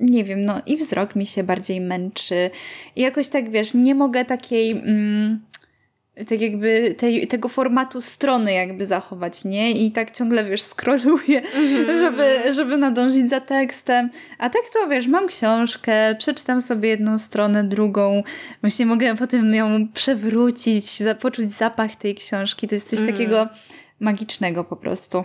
[0.00, 2.50] nie wiem, no i wzrok mi się bardziej męczy.
[2.96, 4.70] I jakoś tak, wiesz, nie mogę takiej...
[4.70, 5.40] Mm,
[6.28, 9.72] tak jakby tej, tego formatu strony jakby zachować, nie?
[9.72, 11.98] I tak ciągle, wiesz, scrolluję, mm-hmm.
[11.98, 14.10] żeby, żeby nadążyć za tekstem.
[14.38, 18.22] A tak to, wiesz, mam książkę, przeczytam sobie jedną stronę, drugą,
[18.60, 22.68] właśnie mogę potem ją przewrócić, poczuć zapach tej książki.
[22.68, 23.12] To jest coś mm.
[23.12, 23.48] takiego
[24.00, 25.24] magicznego po prostu.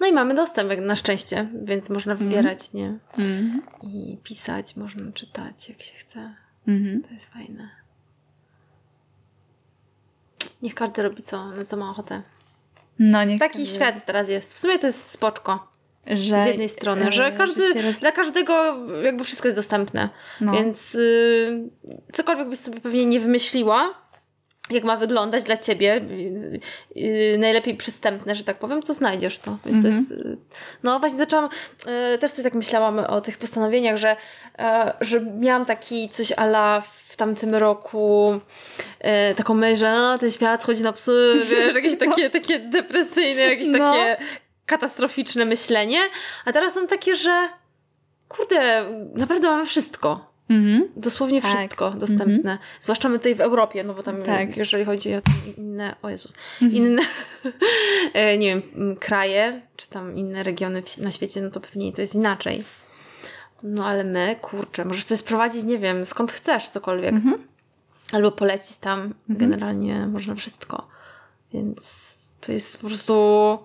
[0.00, 2.30] No i mamy dostęp na szczęście, więc można mhm.
[2.30, 3.00] wybierać, mm.
[3.18, 3.60] nie?
[3.90, 6.34] I pisać, można czytać jak się chce.
[7.06, 7.85] To jest fajne.
[10.62, 12.22] Niech każdy robi co, na co ma ochotę.
[12.98, 14.54] No, niech Taki świat teraz jest.
[14.54, 15.68] W sumie to jest spoczko.
[16.06, 17.94] Że, z jednej strony, że każdy, roz...
[17.94, 20.08] dla każdego jakby wszystko jest dostępne.
[20.40, 20.52] No.
[20.52, 21.68] Więc y,
[22.12, 23.94] cokolwiek byś sobie pewnie nie wymyśliła,
[24.70, 26.00] jak ma wyglądać dla ciebie,
[26.94, 29.56] yy, yy, najlepiej przystępne, że tak powiem, to znajdziesz to.
[29.66, 29.98] Więc mm -hmm.
[29.98, 30.36] jest, yy,
[30.82, 31.48] no właśnie zaczęłam,
[32.14, 34.16] y, też sobie tak myślałam o tych postanowieniach, że,
[34.58, 38.40] e, że miałam taki coś ala w tamtym roku
[39.00, 42.30] e, taką myśl, że a, ten świat schodzi na psy, wiesz, jakieś takie, no.
[42.30, 43.78] takie depresyjne, jakieś no.
[43.78, 44.16] takie
[44.66, 46.00] katastroficzne myślenie,
[46.44, 47.48] a teraz mam takie, że
[48.28, 50.35] kurde, naprawdę mamy wszystko.
[50.50, 50.88] Mhm.
[50.96, 51.56] Dosłownie tak.
[51.56, 52.52] wszystko dostępne.
[52.52, 52.58] Mhm.
[52.80, 54.56] Zwłaszcza my tutaj w Europie, no bo tam tak.
[54.56, 55.18] jeżeli chodzi o
[55.56, 56.84] inne, o Jezus, mhm.
[56.84, 57.02] inne
[58.14, 62.14] e, nie wiem, kraje, czy tam inne regiony na świecie, no to pewnie to jest
[62.14, 62.64] inaczej.
[63.62, 67.14] No ale my, kurczę, możesz sobie sprowadzić, nie wiem, skąd chcesz cokolwiek.
[67.14, 67.46] Mhm.
[68.12, 69.14] Albo polecić tam.
[69.28, 70.88] Generalnie można wszystko.
[71.52, 73.58] Więc to jest po prostu...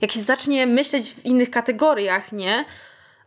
[0.00, 2.64] Jak się zacznie myśleć w innych kategoriach, nie?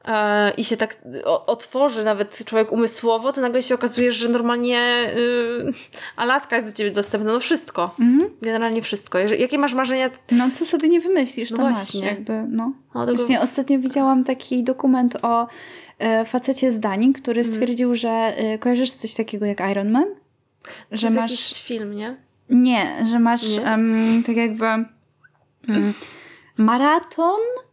[0.07, 4.79] E, i się tak otworzy nawet człowiek umysłowo, to nagle się okazuje, że normalnie
[5.15, 5.73] yy,
[6.15, 7.95] Alaska jest do ciebie dostępna, no wszystko.
[7.99, 8.31] Mhm.
[8.41, 9.19] Generalnie wszystko.
[9.19, 10.09] jakie masz marzenia?
[10.31, 12.01] No co sobie nie wymyślisz, to no właśnie.
[12.01, 12.73] masz jakby, no.
[12.95, 13.17] no tego...
[13.17, 15.47] Właśnie ostatnio widziałam taki dokument o
[15.99, 17.53] e, facecie z Danii, który mhm.
[17.53, 20.07] stwierdził, że e, kojarzysz coś takiego jak Iron Man?
[20.91, 21.31] Że to jest masz...
[21.31, 22.15] jakiś film, nie?
[22.49, 23.61] Nie, że masz nie?
[23.61, 25.93] Um, tak jakby um,
[26.57, 27.64] maraton Y,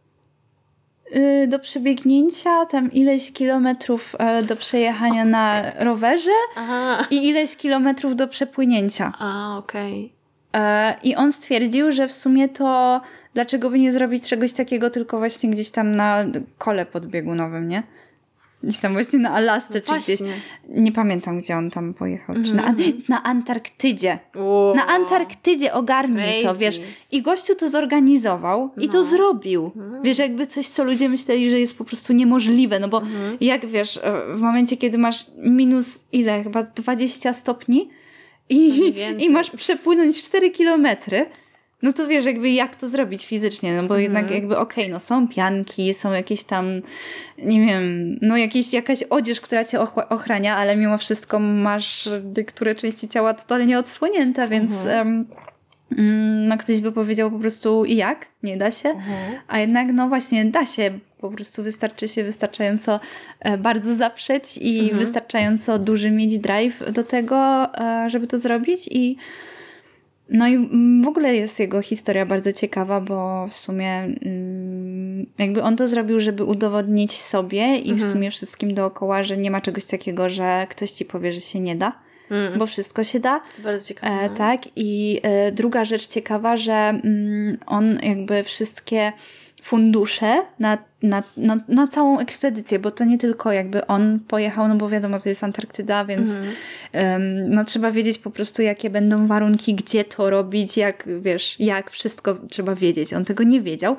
[1.47, 7.07] do przebiegnięcia, tam ileś kilometrów e, do przejechania na rowerze Aha.
[7.09, 9.13] i ileś kilometrów do przepłynięcia.
[9.19, 10.13] A, okej.
[10.51, 10.61] Okay.
[10.61, 13.01] E, I on stwierdził, że w sumie to
[13.33, 16.25] dlaczego by nie zrobić czegoś takiego tylko właśnie gdzieś tam na
[16.57, 17.83] kole podbiegunowym, nie?
[18.63, 20.19] Gdzieś tam właśnie na Alasce, no czy gdzieś.
[20.69, 22.35] Nie pamiętam, gdzie on tam pojechał.
[22.35, 22.49] Mm -hmm.
[22.49, 23.01] Czy na, mhm.
[23.09, 24.19] na Antarktydzie.
[24.75, 26.47] Na Antarktydzie ogarnij Crazy.
[26.47, 26.81] to, wiesz.
[27.11, 28.83] I gościu to zorganizował no.
[28.83, 29.03] i to no.
[29.03, 29.71] zrobił.
[29.75, 30.03] Mm.
[30.03, 33.37] Wiesz, jakby coś, co ludzie myśleli, że jest po prostu niemożliwe, no bo mm -hmm.
[33.41, 37.89] jak wiesz, e, w momencie, kiedy masz minus ile, chyba 20 stopni
[38.49, 41.25] i, i masz przepłynąć 4 kilometry,
[41.83, 45.27] no to wiesz, jakby jak to zrobić fizycznie, no bo jednak jakby okej, no są
[45.27, 46.81] pianki, są jakieś tam,
[47.37, 52.75] nie wiem, no jakieś, jakaś odzież, która cię och- ochrania, ale mimo wszystko masz niektóre
[52.75, 55.25] części ciała totalnie odsłonięte, więc em,
[55.97, 58.27] mm, no ktoś by powiedział po prostu i jak?
[58.43, 58.89] Nie da się?
[59.47, 62.99] A jednak no właśnie da się, po prostu wystarczy się wystarczająco
[63.39, 69.17] e, bardzo zaprzeć i wystarczająco duży mieć drive do tego, e, żeby to zrobić i
[70.29, 70.57] no i
[71.03, 76.19] w ogóle jest jego historia bardzo ciekawa, bo w sumie mm, jakby on to zrobił,
[76.19, 80.91] żeby udowodnić sobie i w sumie wszystkim dookoła, że nie ma czegoś takiego, że ktoś
[80.91, 81.99] ci powie, że się nie da,
[82.57, 83.39] bo wszystko się da.
[83.39, 84.21] To jest bardzo ciekawe.
[84.21, 89.13] E, tak, i e, druga rzecz ciekawa, że mm, on jakby wszystkie
[89.63, 94.75] fundusze na, na, na, na całą ekspedycję, bo to nie tylko jakby on pojechał, no
[94.75, 96.29] bo wiadomo, to jest Antarktyda, więc
[96.91, 101.91] em, no trzeba wiedzieć po prostu, jakie będą warunki, gdzie to robić, jak, wiesz, jak
[101.91, 103.13] wszystko trzeba wiedzieć.
[103.13, 103.95] On tego nie wiedział,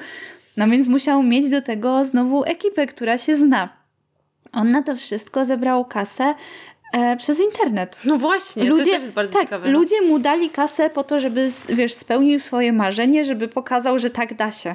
[0.57, 3.68] no więc musiał mieć do tego znowu ekipę, która się zna.
[4.53, 6.35] On na to wszystko zebrał kasę
[6.92, 8.00] e, przez internet.
[8.05, 9.66] No właśnie, to też jest bardzo tak, ciekawe.
[9.66, 9.79] no.
[9.79, 14.35] Ludzie mu dali kasę po to, żeby, wiesz, spełnił swoje marzenie, żeby pokazał, że tak
[14.35, 14.74] da się.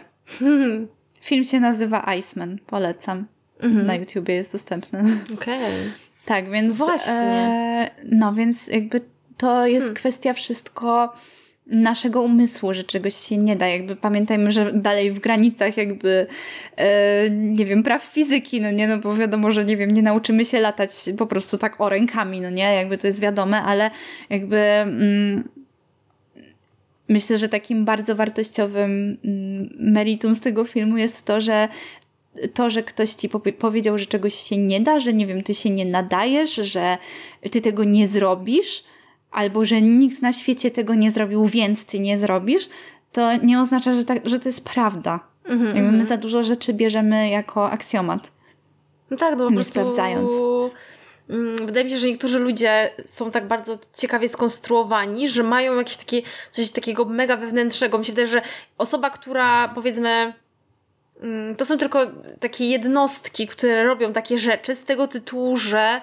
[1.21, 3.25] Film się nazywa Iceman, polecam.
[3.59, 3.85] Mhm.
[3.85, 4.99] Na YouTubie jest dostępny.
[5.35, 5.59] Okej.
[6.25, 6.77] tak, więc...
[6.77, 7.13] Właśnie.
[7.13, 9.01] E, no, więc jakby
[9.37, 9.95] to jest Hmm.
[9.95, 11.13] kwestia wszystko
[11.67, 13.67] naszego umysłu, że czegoś się nie da.
[13.67, 16.27] Jakby pamiętajmy, że dalej w granicach jakby,
[16.77, 20.45] e, nie wiem, praw fizyki, no nie, no bo wiadomo, że nie wiem, nie nauczymy
[20.45, 23.91] się latać po prostu tak o rękami, no nie, jakby to jest wiadome, ale
[24.29, 25.49] jakby mm,
[27.09, 31.67] myślę, że takim bardzo wartościowym mm, meritum z tego filmu jest to, że
[32.53, 35.53] to, że ktoś ci powie- powiedział, że czegoś się nie da, że nie wiem, ty
[35.53, 36.97] się nie nadajesz, że
[37.51, 38.83] ty tego nie zrobisz,
[39.31, 42.69] albo że nikt na świecie tego nie zrobił, więc ty nie zrobisz,
[43.11, 45.19] to nie oznacza, że, tak, że to jest prawda.
[45.45, 48.31] Mhm, Jakby my za dużo rzeczy bierzemy jako aksjomat.
[49.11, 49.71] No tak, no po Nie prostu...
[49.71, 50.31] sprawdzając.
[51.29, 55.97] Mm, Wydaje mi się, że niektórzy ludzie są tak bardzo ciekawie skonstruowani, że mają jakieś
[55.97, 57.97] takie, coś takiego mega wewnętrznego.
[57.97, 58.41] Mi się wydaje, że
[58.77, 60.33] osoba, która powiedzmy
[61.21, 61.99] mm, to są tylko
[62.39, 66.01] takie jednostki, które robią takie rzeczy z tego tytułu, że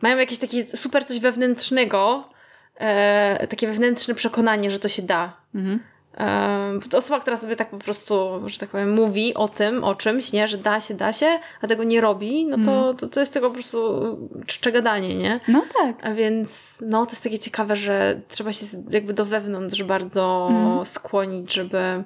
[0.00, 2.28] mają jakieś takie super coś wewnętrznego,
[2.76, 5.36] e, takie wewnętrzne przekonanie, że to się da.
[5.54, 5.80] Mhm.
[6.14, 9.94] Em, to osoba, która sobie tak po prostu, że tak powiem, mówi o tym, o
[9.94, 13.20] czymś, nie, że da się, da się, a tego nie robi, no to, to, to
[13.20, 15.40] jest tego po prostu czcze gadanie, nie?
[15.48, 15.96] No tak.
[16.02, 20.50] A więc, no, to jest takie ciekawe, że trzeba się jakby do wewnątrz bardzo
[20.84, 22.04] skłonić, żeby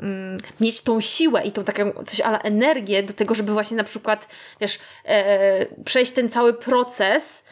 [0.00, 3.84] mm, mieć tą siłę i tą taką coś ale energię do tego, żeby właśnie na
[3.84, 4.28] przykład,
[4.60, 7.44] wiesz, e, przejść ten cały proces,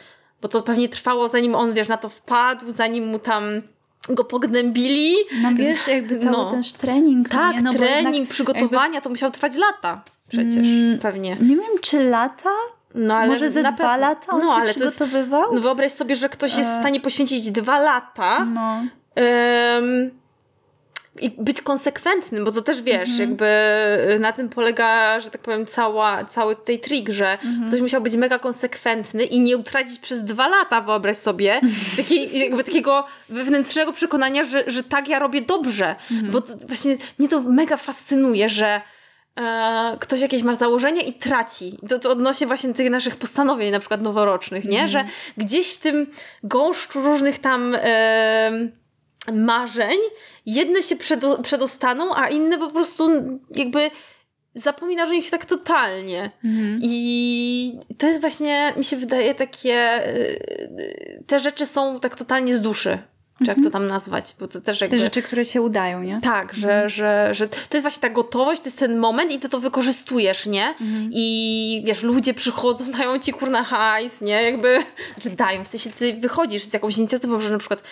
[0.43, 3.63] bo to pewnie trwało zanim on, wiesz, na to wpadł, zanim mu tam
[4.09, 5.15] go pognębili.
[5.43, 6.51] No wiesz, jakby cały No.
[6.51, 7.29] ten trening.
[7.29, 7.63] Tak, nie?
[7.63, 11.37] No trening, jednak przygotowania, to musiało trwać lata przecież, Mm, pewnie.
[11.41, 12.51] Nie wiem, czy lata?
[12.95, 15.55] No, ale Może ze dwa pewno- lata on no, się ale to jest, przygotowywał?
[15.55, 16.81] no wyobraź sobie, że ktoś jest w E.
[16.81, 18.83] stanie poświęcić dwa lata No.
[21.23, 23.21] I być konsekwentnym, bo to też wiesz, Mhm.
[23.31, 23.47] jakby
[24.21, 27.69] na tym polega, że tak powiem, cała, cały tutaj trik, że Mhm.
[27.69, 31.61] ktoś musiał być mega konsekwentny i nie utracić przez dwa lata, wyobraź sobie,
[31.97, 35.97] takiej, jakby takiego wewnętrznego przekonania, że, że tak ja robię dobrze.
[36.11, 36.31] Mhm.
[36.31, 38.81] Bo to, właśnie mnie to mega fascynuje, że
[39.41, 41.79] e, ktoś jakieś ma założenia i traci.
[41.89, 44.83] To, to odnośnie właśnie tych naszych postanowień, na przykład noworocznych, nie?
[44.83, 44.89] Mhm.
[44.89, 45.05] Że
[45.37, 46.07] gdzieś w tym
[46.43, 48.71] gąszczu różnych tam em,
[49.33, 49.99] marzeń,
[50.47, 53.11] jedne się przedo- przedostaną, a inne po prostu
[53.55, 53.91] jakby
[54.55, 56.31] zapominasz o nich tak totalnie.
[56.45, 56.81] Mhm.
[56.83, 60.07] I to jest właśnie, mi się wydaje, takie.
[60.17, 62.99] y, Te rzeczy są tak totalnie z duszy.
[63.39, 64.35] Czy jak to tam nazwać?
[64.41, 64.97] Bo to też jakby.
[64.97, 66.21] Te rzeczy, które się udają, nie?
[66.21, 69.49] Tak, że, że, że to jest właśnie ta gotowość, to jest ten moment i ty
[69.49, 70.75] to wykorzystujesz, nie?
[71.11, 74.43] I wiesz, ludzie przychodzą, dają ci kurna hajs, nie?
[74.43, 74.79] Jakby,
[75.21, 77.83] czy dają, w sensie ty wychodzisz z jakąś inicjatywą, że na przykład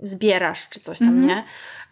[0.00, 1.44] zbierasz czy coś tam, nie?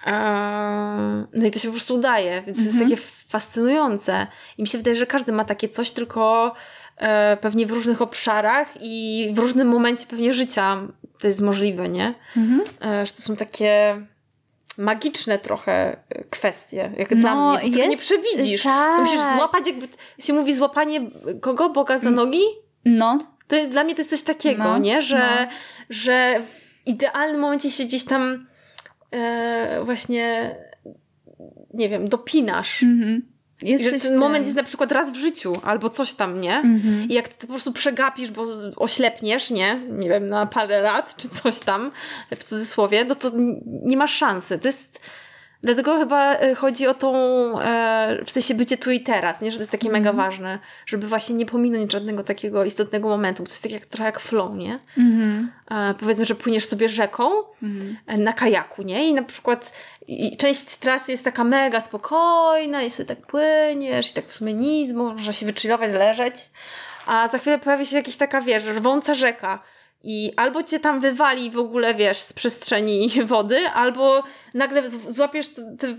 [0.07, 2.97] Eee, No i to się po prostu udaje, więc to jest takie
[3.29, 4.27] fascynujące.
[4.59, 6.55] I mi się wydaje, że każdy ma takie coś, tylko
[6.97, 10.77] e, pewnie w różnych obszarach i w różnym momencie pewnie życia
[11.21, 12.15] to jest możliwe, nie?
[12.37, 12.61] Mhm.
[12.85, 14.01] E, że to są takie
[14.79, 18.63] magiczne trochę e, kwestie, jak dla No, mnie, bo tego nie przewidzisz.
[18.63, 18.97] tak.
[18.97, 21.01] To musisz złapać, jakby się mówi złapanie
[21.41, 21.71] kogo?
[21.71, 22.43] Boga za nogi?
[22.85, 23.19] No.
[23.49, 25.03] To jest, dla mnie to jest coś takiego, No, nie?
[25.03, 25.49] Że, no.
[25.91, 28.47] że w idealnym momencie się gdzieś tam
[29.11, 30.55] e, właśnie
[31.75, 32.83] nie wiem, dopinasz.
[32.83, 33.23] Mhm.
[33.63, 36.57] I że ten moment jest na przykład raz w życiu, albo coś tam, nie?
[36.57, 37.09] Mhm.
[37.09, 39.81] I jak ty to po prostu przegapisz, bo oślepniesz, nie?
[39.91, 41.91] Nie wiem, na parę lat, czy coś tam,
[42.37, 43.31] w cudzysłowie, no to
[43.67, 44.59] nie masz szansy.
[44.59, 45.01] To jest
[45.63, 47.15] Dlatego chyba e, chodzi o tą,
[47.61, 49.51] e, w sensie bycie tu i teraz, nie?
[49.51, 50.03] Że to jest takie mm.
[50.03, 53.87] mega ważne, żeby właśnie nie pominąć żadnego takiego istotnego momentu, bo to jest tak jak,
[53.87, 54.79] trochę jak flow, nie?
[54.99, 55.53] Mm.
[55.71, 57.31] E, powiedzmy, że płyniesz sobie rzeką
[57.63, 57.97] mm.
[58.19, 59.09] na kajaku, nie?
[59.09, 59.73] I na przykład
[60.09, 64.55] i część trasy jest taka mega spokojna i sobie tak płyniesz i tak w sumie
[64.55, 66.35] nic, można się wychillować, leżeć,
[67.07, 69.63] a za chwilę pojawi się jakaś taka, wiesz, rwąca rzeka,
[70.05, 74.23] i albo cię tam wywali w ogóle, wiesz, z przestrzeni wody, albo
[74.55, 75.97] nagle złapiesz te,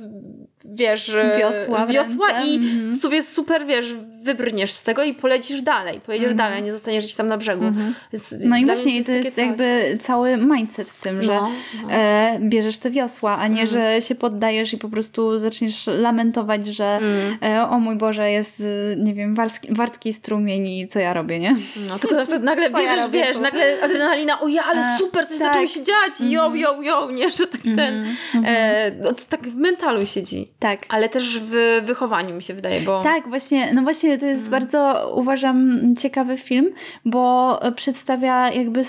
[0.65, 2.97] wiesz, wiosła, wiosła i -hmm.
[2.97, 6.01] sobie super, wiesz, wybrniesz z tego i polecisz dalej.
[6.01, 6.37] Pojedziesz mm -hmm.
[6.37, 7.65] dalej, nie zostaniesz gdzieś tam na brzegu.
[7.65, 8.37] Mm -hmm.
[8.45, 9.45] No i właśnie jest to jest coś.
[9.45, 11.49] jakby cały mindset w tym, że no,
[11.83, 11.91] no.
[11.91, 13.67] E, bierzesz te wiosła, a nie, mhm.
[13.67, 17.37] że się poddajesz i po prostu zaczniesz lamentować, że mm.
[17.43, 18.63] e, o mój Boże, jest,
[18.97, 21.55] nie wiem, warski, wartki strumień i co ja robię, nie?
[21.87, 23.41] No, tylko nagle bierzesz, ja wiesz, tu?
[23.41, 25.47] nagle adrenalina, o ja, ale e, super, coś tak.
[25.47, 26.61] zaczęło się dziać, jo, mhm.
[26.61, 28.05] jo, jo, nie, że tak ten,
[28.35, 28.45] mhm.
[28.47, 30.47] e, no, to tak w mentalu siedzi.
[30.59, 30.85] Tak.
[30.89, 33.03] Ale też w wychowaniu mi się wydaje, bo...
[33.03, 34.51] Tak, właśnie, no właśnie to jest hmm.
[34.51, 36.69] bardzo, uważam, ciekawy film,
[37.05, 38.83] bo przedstawia jakby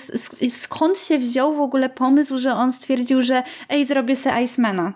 [0.49, 4.93] skąd się wziął w ogóle pomysł, że on stwierdził, że ej, zrobię se Icemana.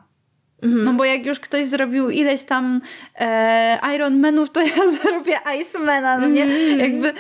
[0.63, 0.85] Mhm.
[0.85, 2.81] No bo jak już ktoś zrobił ileś tam
[3.19, 6.43] e, Ironmanów, to ja zrobię Icemana, no nie?
[6.43, 6.79] Mhm.
[6.79, 7.13] Jakby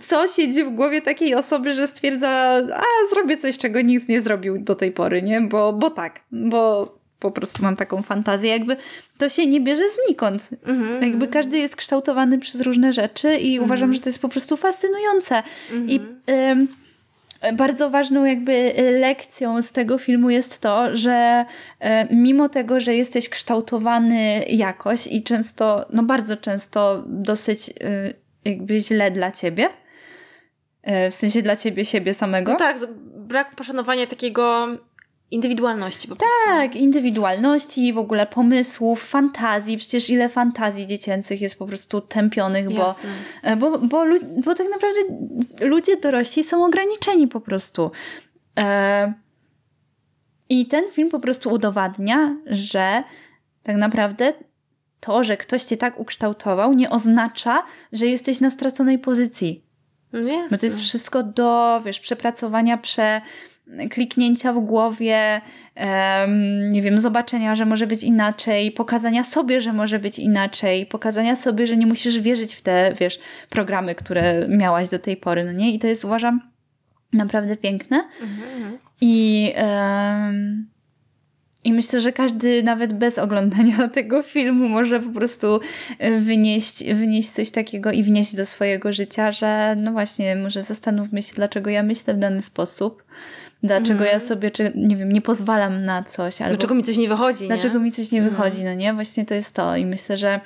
[0.00, 2.28] co siedzi w głowie takiej osoby, że stwierdza,
[2.76, 5.40] a zrobię coś, czego nikt nie zrobił do tej pory, nie?
[5.40, 8.76] Bo, bo tak, bo po prostu mam taką fantazję, jakby
[9.18, 10.48] to się nie bierze znikąd.
[10.66, 11.02] Mhm.
[11.02, 13.64] Jakby każdy jest kształtowany przez różne rzeczy i mhm.
[13.64, 15.42] uważam, że to jest po prostu fascynujące.
[15.86, 16.00] I
[17.52, 21.44] bardzo ważną jakby lekcją z tego filmu jest to, że
[21.80, 27.72] y, mimo tego, że jesteś kształtowany jakoś i często, no bardzo często dosyć y,
[28.44, 32.52] jakby źle dla ciebie, y, w sensie dla ciebie siebie samego.
[32.52, 32.78] No tak,
[33.16, 34.68] brak poszanowania takiego
[35.32, 36.34] Indywidualności po prostu.
[36.46, 39.78] Tak, indywidualności, w ogóle pomysłów, fantazji.
[39.78, 42.94] Przecież ile fantazji dziecięcych jest po prostu tępionych, bo,
[43.42, 44.04] e, bo, bo,
[44.44, 45.00] bo tak naprawdę
[45.60, 47.90] ludzie dorośli są ograniczeni po prostu.
[48.58, 49.12] E,
[50.48, 53.02] I ten film po prostu udowadnia, że
[53.62, 54.32] tak naprawdę
[55.00, 59.64] to, że ktoś cię tak ukształtował, nie oznacza, że jesteś na straconej pozycji.
[60.12, 60.48] Jasne.
[60.50, 63.20] Bo to jest wszystko do, wiesz, przepracowania, prze
[63.90, 65.40] kliknięcia w głowie,
[65.76, 71.36] um, nie wiem, zobaczenia, że może być inaczej, pokazania sobie, że może być inaczej, pokazania
[71.36, 73.20] sobie, że nie musisz wierzyć w te, wiesz,
[73.50, 75.74] programy, które miałaś do tej pory, no nie?
[75.74, 76.40] I to jest, uważam,
[77.12, 78.04] naprawdę piękne.
[78.22, 78.78] Mhm.
[79.00, 80.66] I, um,
[81.64, 85.60] I myślę, że każdy nawet bez oglądania tego filmu może po prostu
[85.98, 91.22] e, wynieść, wynieść coś takiego i wnieść do swojego życia, że no właśnie, może zastanówmy
[91.22, 93.04] się, dlaczego ja myślę w dany sposób
[93.62, 94.28] Dlaczego ja mhm.
[94.28, 96.42] sobie, czy, nie wiem, nie pozwalam na coś.
[96.42, 97.84] Albo dlaczego mi coś nie wychodzi, Dlaczego nie?
[97.84, 98.36] mi coś nie mhm.
[98.36, 98.94] wychodzi, no nie?
[98.94, 99.76] Właśnie to jest to.
[99.76, 100.40] I myślę, że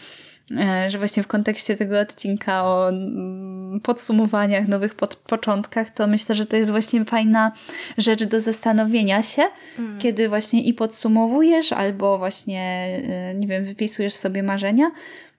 [0.51, 6.35] e, że właśnie w kontekście tego odcinka o mm, podsumowaniach, nowych pod, początkach, to myślę,
[6.35, 7.53] że to jest właśnie fajna
[7.99, 9.43] rzecz do zastanowienia się,
[9.79, 9.99] mm.
[9.99, 14.91] kiedy właśnie i podsumowujesz, albo właśnie, e, nie wiem, wypisujesz sobie marzenia,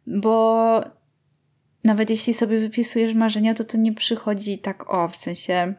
[0.07, 0.81] bo
[1.83, 5.73] nawet jeśli sobie wypisujesz marzenia, to to nie przychodzi tak o, w sensie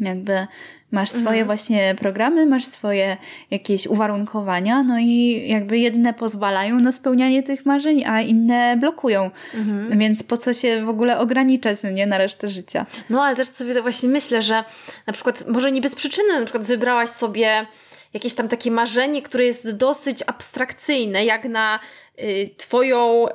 [0.00, 0.46] jakby
[0.90, 1.46] Masz swoje mhm.
[1.46, 3.16] właśnie programy, masz swoje
[3.50, 9.30] jakieś uwarunkowania, no i jakby jedne pozwalają na spełnianie tych marzeń, a inne blokują.
[9.54, 9.98] Mhm.
[9.98, 12.86] Więc po co się w ogóle ograniczać, no nie, na resztę życia.
[13.10, 14.64] No ale też sobie właśnie myślę, że
[15.06, 17.66] na przykład, może nie bez przyczyny, na przykład wybrałaś sobie
[18.14, 21.78] jakieś tam takie marzenie, które jest dosyć abstrakcyjne, jak na
[22.56, 23.32] twoją y,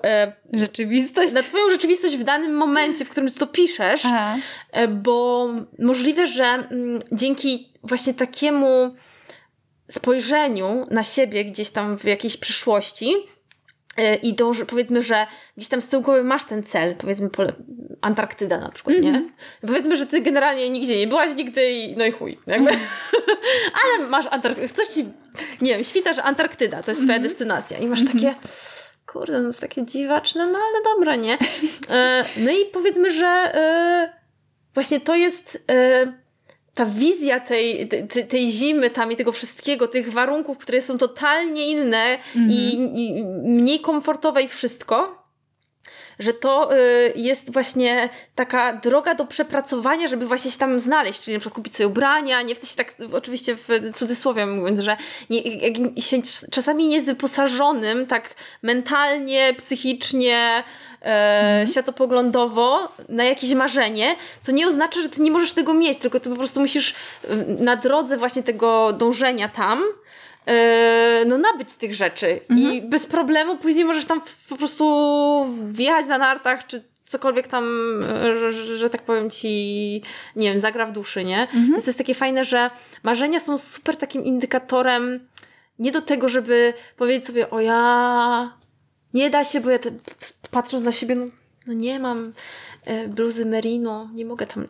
[0.54, 1.34] rzeczywistość.
[1.34, 7.00] Na twoją rzeczywistość w danym momencie, w którym to piszesz, y, bo możliwe, że mm,
[7.12, 8.96] dzięki właśnie takiemu
[9.92, 13.16] spojrzeniu na siebie gdzieś tam w jakiejś przyszłości,
[13.98, 17.30] E, i dąży, powiedzmy, że gdzieś tam z tyłu głowy masz ten cel, powiedzmy
[18.02, 19.14] Antarktyda na przykład, mm -hmm.
[19.14, 19.18] nie?
[19.18, 19.34] Mhm.
[19.62, 22.70] Powiedzmy, że ty generalnie nigdzie nie byłaś nigdy i no i chuj, jakby.
[22.70, 22.82] Mm.
[23.84, 25.06] ale masz Antarktydę, coś ci,
[25.62, 27.30] nie wiem, świta, że Antarktyda to jest twoja mm -hmm.
[27.30, 28.36] destynacja i masz takie,
[29.06, 31.38] kurde, no takie dziwaczne, no ale dobra, nie?
[31.90, 34.14] E, no i powiedzmy, że e,
[34.74, 35.68] właśnie to jest
[36.74, 41.72] ta wizja tej, tej, tej, zimy tam i tego wszystkiego, tych warunków, które są totalnie
[41.72, 42.52] inne mm -hmm.
[42.52, 45.21] i, i, mniej komfortowe i wszystko,
[46.22, 51.34] że to y, jest właśnie taka droga do przepracowania, żeby właśnie się tam znaleźć, czyli
[51.34, 54.98] na przykład kupić sobie ubrania, nie w sensie tak oczywiście w cudzysłowie mówiąc, że
[55.30, 55.42] nie,
[56.02, 56.18] się
[56.52, 60.64] czasami nie jest wyposażonym tak mentalnie, psychicznie,
[61.06, 66.20] e, światopoglądowo na jakieś marzenie, co nie oznacza, że ty nie możesz tego mieć, tylko
[66.20, 66.96] ty po prostu musisz
[67.60, 69.84] na drodze właśnie tego dążenia tam
[71.26, 72.74] no nabyć tych rzeczy mhm.
[72.74, 74.86] i bez problemu później możesz tam po prostu
[75.72, 77.66] wjechać na nartach, czy cokolwiek tam,
[78.24, 79.48] że, że, tak powiem ci,
[80.36, 81.42] nie wiem, zagra w duszy, nie?
[81.42, 81.68] Mhm.
[81.68, 82.70] Więc to jest takie fajne, że
[83.04, 85.28] marzenia są super takim indykatorem
[85.80, 88.58] nie do tego, żeby powiedzieć sobie, o ja
[89.14, 89.92] nie da się, bo ja te,
[90.52, 91.26] patrząc na siebie, no,
[91.68, 92.34] no nie mam
[92.86, 94.66] e, bluzy merino, nie mogę tam.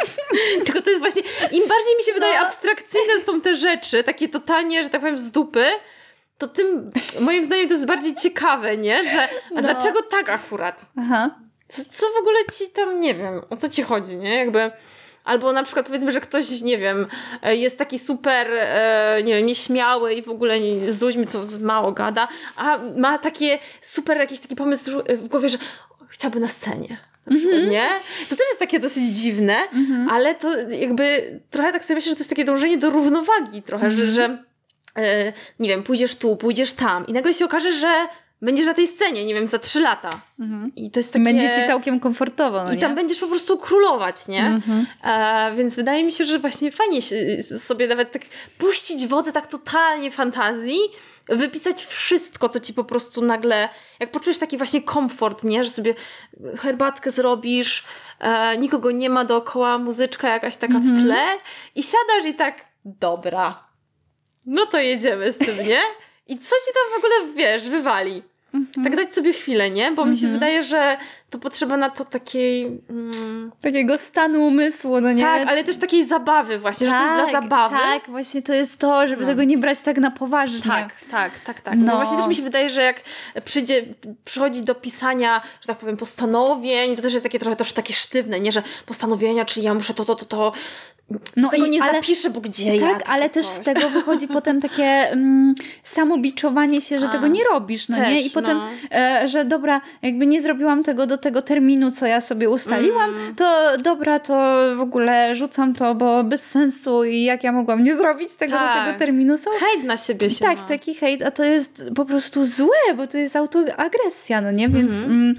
[0.64, 2.46] Tylko to jest właśnie, im bardziej mi się wydaje no.
[2.46, 5.64] abstrakcyjne są te rzeczy, takie totalnie, że tak powiem, z dupy,
[6.38, 9.04] to tym moim zdaniem to jest bardziej ciekawe, nie?
[9.04, 9.62] Że a no.
[9.62, 10.92] dlaczego tak akurat?
[10.98, 11.38] Aha.
[11.68, 14.34] Co, co w ogóle ci tam, nie wiem, o co ci chodzi, nie?
[14.34, 14.70] Jakby
[15.26, 17.06] Albo na przykład powiedzmy, że ktoś, nie wiem,
[17.42, 21.42] e, jest taki super, e, nie wiem, nieśmiały i w ogóle nie, z ludźmi to
[21.60, 25.58] mało gada, a ma takie super jakiś taki pomysł w głowie, że
[26.16, 26.96] chciałby na scenie.
[27.26, 27.70] Na przykład, mm -hmm.
[27.70, 27.88] nie?
[28.28, 30.12] To też jest takie dosyć dziwne, mm -hmm.
[30.12, 33.86] ale to jakby trochę tak sobie myślę, że to jest takie dążenie do równowagi trochę,
[33.86, 34.00] mm -hmm.
[34.00, 34.44] że, że
[34.96, 38.06] e, nie wiem, pójdziesz tu, pójdziesz tam i nagle się okaże, że
[38.46, 40.10] będziesz na tej scenie, nie wiem, za trzy lata.
[40.40, 40.72] Mhm.
[40.76, 41.24] I to jest takie...
[41.24, 42.80] Będzie ci całkiem komfortowo, no I nie?
[42.80, 44.46] tam będziesz po prostu królować, nie?
[44.46, 44.86] Mhm.
[45.04, 47.00] E, więc wydaje mi się, że właśnie fajnie
[47.58, 48.22] sobie nawet tak
[48.58, 50.78] puścić wodze tak totalnie fantazji,
[51.28, 53.68] wypisać wszystko, co ci po prostu nagle,
[54.00, 55.64] jak poczujesz taki właśnie komfort, nie?
[55.64, 55.94] Że sobie
[56.58, 57.84] herbatkę zrobisz,
[58.20, 60.96] e, nikogo nie ma dookoła, muzyczka jakaś taka mhm.
[60.96, 61.24] w tle
[61.74, 63.64] i siadasz i tak, dobra,
[64.46, 65.80] no to jedziemy z tym, nie?
[66.26, 68.22] I co ci tam w ogóle, wiesz, wywali?
[68.56, 68.84] Mhm.
[68.84, 69.92] Tak dać sobie chwilę, nie?
[69.92, 70.34] Bo mi się mhm.
[70.34, 70.96] wydaje, że
[71.30, 72.64] to potrzeba na to takiej...
[72.90, 73.52] Mm...
[73.60, 75.22] Takiego stanu umysłu, no nie?
[75.22, 77.76] Tak, ale też takiej zabawy właśnie, tak, że to jest dla tak, zabawy.
[77.76, 79.28] Tak, właśnie to jest to, żeby no.
[79.28, 80.60] tego nie brać tak na poważnie.
[80.60, 81.74] Tak, tak, tak, tak.
[81.78, 81.92] No.
[81.92, 83.00] Bo właśnie też mi się wydaje, że jak
[83.44, 83.82] przyjdzie,
[84.24, 88.40] przychodzi do pisania, że tak powiem, postanowień, to też jest takie trochę też takie sztywne,
[88.40, 88.52] nie?
[88.52, 90.52] Że postanowienia, czyli ja muszę to, to, to, to,
[91.36, 94.28] no tego i, nie ale, zapiszę, bo gdzie Tak, ja, ale też z tego wychodzi
[94.28, 98.22] potem takie mm, samobiczowanie się, że A, tego nie robisz, no też, nie?
[98.22, 98.98] I potem, no.
[98.98, 103.34] e, że dobra, jakby nie zrobiłam tego do tego terminu, co ja sobie ustaliłam, mm.
[103.34, 104.34] to dobra, to
[104.76, 108.68] w ogóle rzucam to, bo bez sensu i jak ja mogłam nie zrobić tego tak.
[108.68, 108.98] do tego tak.
[108.98, 109.38] terminu.
[109.38, 109.50] Są...
[109.50, 110.64] Hejt na siebie się Tak, ma.
[110.64, 114.68] taki hejt, a to jest po prostu złe, bo to jest autoagresja, no nie?
[114.68, 114.92] Więc...
[114.92, 115.12] Mhm.
[115.12, 115.34] Mm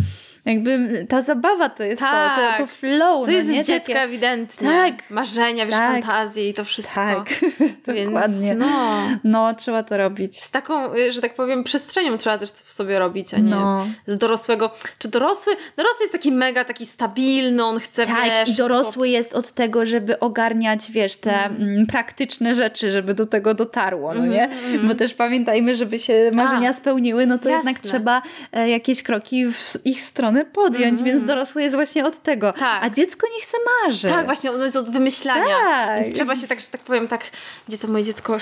[0.47, 2.35] jakby ta zabawa to jest tak.
[2.35, 2.69] to, to, to tak.
[2.69, 3.25] flow.
[3.25, 3.63] To jest no, nie?
[3.63, 4.01] dziecka Takie...
[4.01, 4.67] ewidentnie.
[4.69, 5.09] Tak.
[5.09, 5.91] Marzenia, wiesz, tak.
[5.91, 6.95] fantazje i to wszystko.
[6.95, 7.29] Tak,
[7.95, 8.55] Więc, dokładnie.
[8.55, 9.01] No.
[9.23, 10.41] no, trzeba to robić.
[10.41, 13.49] Z taką, y, że tak powiem, przestrzenią trzeba też to w sobie robić, a nie
[13.49, 13.87] no.
[14.05, 14.73] z dorosłego.
[14.99, 15.53] Czy dorosły?
[15.77, 19.85] Dorosły jest taki mega, taki stabilny, on chce, Tak, wiesz, i dorosły jest od tego,
[19.85, 21.87] żeby ogarniać, wiesz, te mm.
[21.87, 24.49] praktyczne rzeczy, żeby do tego dotarło, no nie?
[24.49, 24.87] Mm.
[24.87, 27.71] Bo też pamiętajmy, żeby się marzenia a, spełniły, no to jasne.
[27.71, 28.21] jednak trzeba
[28.51, 31.03] e, jakieś kroki w ich stronę stronę podjąć, mm.
[31.03, 32.53] więc dorosły jest właśnie od tego.
[32.53, 32.83] Tak.
[32.83, 34.11] A dziecko nie chce marzyć.
[34.11, 35.55] Tak, właśnie, ono jest od wymyślania.
[35.63, 36.03] Tak.
[36.03, 37.23] Więc trzeba się tak, że tak powiem, tak,
[37.67, 38.37] gdzie to moje dziecko,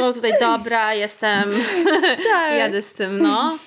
[0.00, 1.44] no tutaj dobra, jestem,
[2.32, 2.58] tak.
[2.58, 3.58] jadę z tym, no.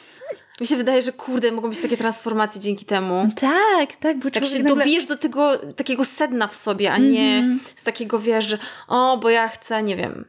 [0.61, 3.29] Mi się wydaje, że kurde, mogą być takie transformacje dzięki temu.
[3.35, 4.17] Tak, tak.
[4.17, 4.75] Bo tak się nagle...
[4.75, 8.57] dobijesz do tego takiego sedna w sobie, a nie mm z takiego wiesz,
[8.87, 10.25] o, bo ja chcę, nie wiem,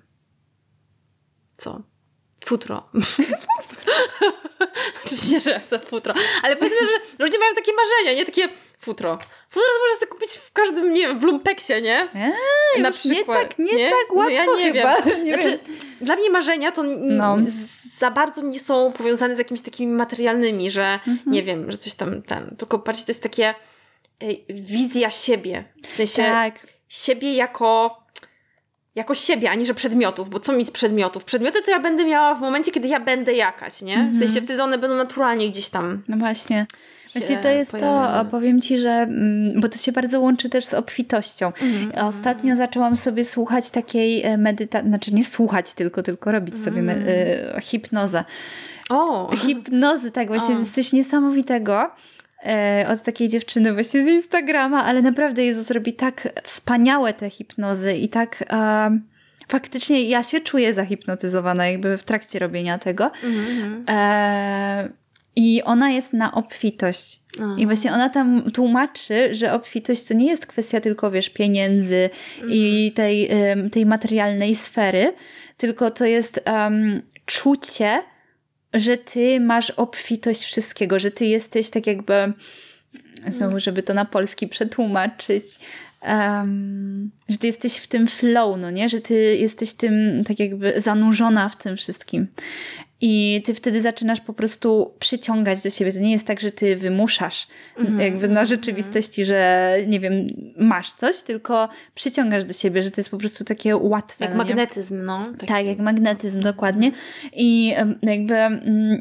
[1.56, 1.82] co?
[2.44, 2.82] Futro.
[5.04, 6.14] Oczywiście, że chcę futro.
[6.42, 8.48] Ale powiedzmy, że ludzie mają takie marzenia, nie takie
[8.80, 9.18] futro.
[9.50, 12.08] Futro można sobie kupić w każdym, nie wiem, w Lumpeksie, nie?
[12.14, 13.38] Eee, Na przykład.
[13.38, 13.90] Nie tak, nie, nie?
[13.90, 15.02] tak łatwo no ja nie chyba.
[15.02, 15.22] Wiem.
[15.24, 15.76] Nie znaczy, wiem.
[16.00, 17.36] Dla mnie marzenia to no.
[17.98, 21.18] za bardzo nie są powiązane z jakimiś takimi materialnymi, że mhm.
[21.26, 23.54] nie wiem, że coś tam, ten, tylko bardziej to jest takie
[24.48, 25.64] wizja siebie.
[25.88, 26.66] W sensie tak.
[26.88, 28.03] siebie jako
[28.94, 31.24] jako siebie, ani że przedmiotów, bo co mi z przedmiotów?
[31.24, 34.08] Przedmioty to ja będę miała w momencie, kiedy ja będę jakaś, nie?
[34.12, 34.44] W sensie mhm.
[34.44, 36.02] wtedy one będą naturalnie gdzieś tam.
[36.08, 36.66] No właśnie.
[37.12, 40.74] Właśnie to jest to, powiem Ci, że, mm, bo to się bardzo łączy też z
[40.74, 41.52] obfitością.
[41.60, 41.92] Mm.
[42.08, 47.04] Ostatnio zaczęłam sobie słuchać takiej e, medytacji, znaczy nie słuchać tylko, tylko robić sobie mm.
[47.08, 48.24] e, hipnozę.
[48.90, 49.30] O!
[49.36, 50.58] Hipnozy, tak, właśnie o.
[50.58, 51.90] jest coś niesamowitego
[52.88, 58.08] od takiej dziewczyny właśnie z Instagrama, ale naprawdę Jezus robi tak wspaniałe te hipnozy i
[58.08, 58.98] tak e,
[59.48, 63.10] faktycznie ja się czuję zahipnotyzowana jakby w trakcie robienia tego.
[63.22, 63.90] Mm-hmm.
[63.90, 64.88] E,
[65.36, 67.20] I ona jest na obfitość.
[67.58, 72.50] I właśnie ona tam tłumaczy, że obfitość to nie jest kwestia tylko, wiesz, pieniędzy mm.
[72.50, 72.94] i mhm.
[72.94, 73.30] tej,
[73.70, 75.12] tej materialnej sfery,
[75.56, 78.02] tylko to jest um, czucie,
[78.74, 82.32] że ty masz obfitość wszystkiego, że ty jesteś tak jakby,
[83.28, 85.44] znowu, żeby to na polski przetłumaczyć,
[86.02, 88.88] um, że ty jesteś w tym flow, no nie?
[88.88, 92.26] Że ty jesteś tym tak jakby zanurzona w tym wszystkim.
[93.06, 95.92] I ty wtedy zaczynasz po prostu przyciągać do siebie.
[95.92, 97.46] To nie jest tak, że ty wymuszasz
[97.78, 98.00] mm -hmm.
[98.00, 100.26] jakby na rzeczywistości, że nie wiem,
[100.56, 104.24] masz coś, tylko przyciągasz do siebie, że to jest po prostu takie łatwe.
[104.24, 105.26] Jak no magnetyzm, no.
[105.32, 105.46] Taki.
[105.46, 106.92] Tak, jak magnetyzm, dokładnie.
[107.32, 108.34] I jakby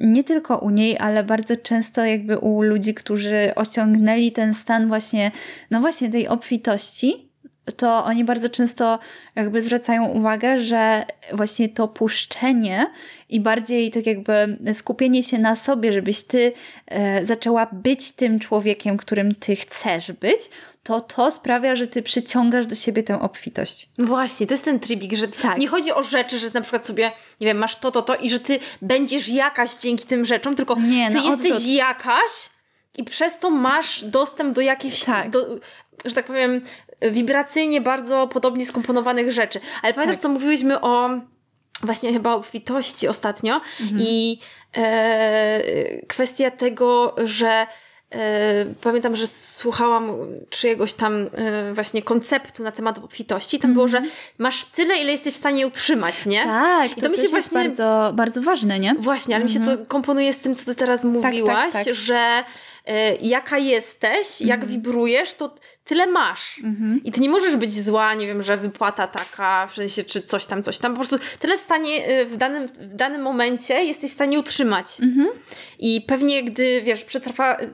[0.01, 5.31] nie tylko u niej, ale bardzo często jakby u ludzi, którzy osiągnęli ten stan właśnie,
[5.71, 7.32] no właśnie tej obfitości,
[7.71, 8.99] to oni bardzo często
[9.35, 12.91] jakby zwracają uwagę, że właśnie to puszczenie
[13.29, 16.53] i bardziej tak jakby skupienie się na sobie, żebyś ty
[16.87, 20.39] e, zaczęła być tym człowiekiem, którym ty chcesz być,
[20.83, 23.89] to to sprawia, że ty przyciągasz do siebie tę obfitość.
[23.97, 25.57] Właśnie, to jest ten tribik, że tak.
[25.57, 27.11] nie chodzi o rzeczy, że na przykład sobie,
[27.41, 30.75] nie wiem, masz to, to, to i że ty będziesz jakaś dzięki tym rzeczom, tylko
[30.75, 31.67] nie, ty no jesteś odwrót.
[31.67, 32.52] jakaś
[32.97, 35.29] i przez to masz dostęp do jakichś, tak.
[35.29, 35.47] do,
[36.05, 36.61] że tak powiem,
[37.01, 39.59] wibracyjnie bardzo podobnie skomponowanych rzeczy.
[39.81, 40.23] Ale pamiętasz, tak.
[40.23, 41.09] co mówiłyśmy o
[41.83, 44.01] właśnie chyba obfitości ostatnio mhm.
[44.01, 44.39] i
[44.77, 45.61] e,
[46.07, 47.67] kwestia tego, że
[48.11, 50.11] e, pamiętam, że słuchałam
[50.49, 53.59] czyjegoś tam e, właśnie konceptu na temat obfitości.
[53.59, 54.15] Tam było, że mhm.
[54.37, 56.43] masz tyle, ile jesteś w stanie utrzymać, nie?
[56.43, 58.95] Tak, I to, to mi się właśnie bardzo, bardzo ważne, nie?
[58.99, 59.85] Właśnie, ale mi się to mhm.
[59.85, 62.43] komponuje z tym, co ty teraz tak, tak, mówiłaś, tak, tak, że
[63.21, 64.71] jaka jesteś, jak mhm.
[64.71, 66.59] wibrujesz, to tyle masz.
[66.63, 67.01] Mhm.
[67.03, 70.45] I ty nie możesz być zła, nie wiem, że wypłata taka, w sensie, czy coś
[70.45, 70.91] tam, coś tam.
[70.91, 74.87] Po prostu tyle w stanie, e, w danym, w danym momencie jesteś w stanie utrzymać.
[75.01, 75.27] Mhm.
[75.79, 77.05] I pewnie, gdy, wiesz,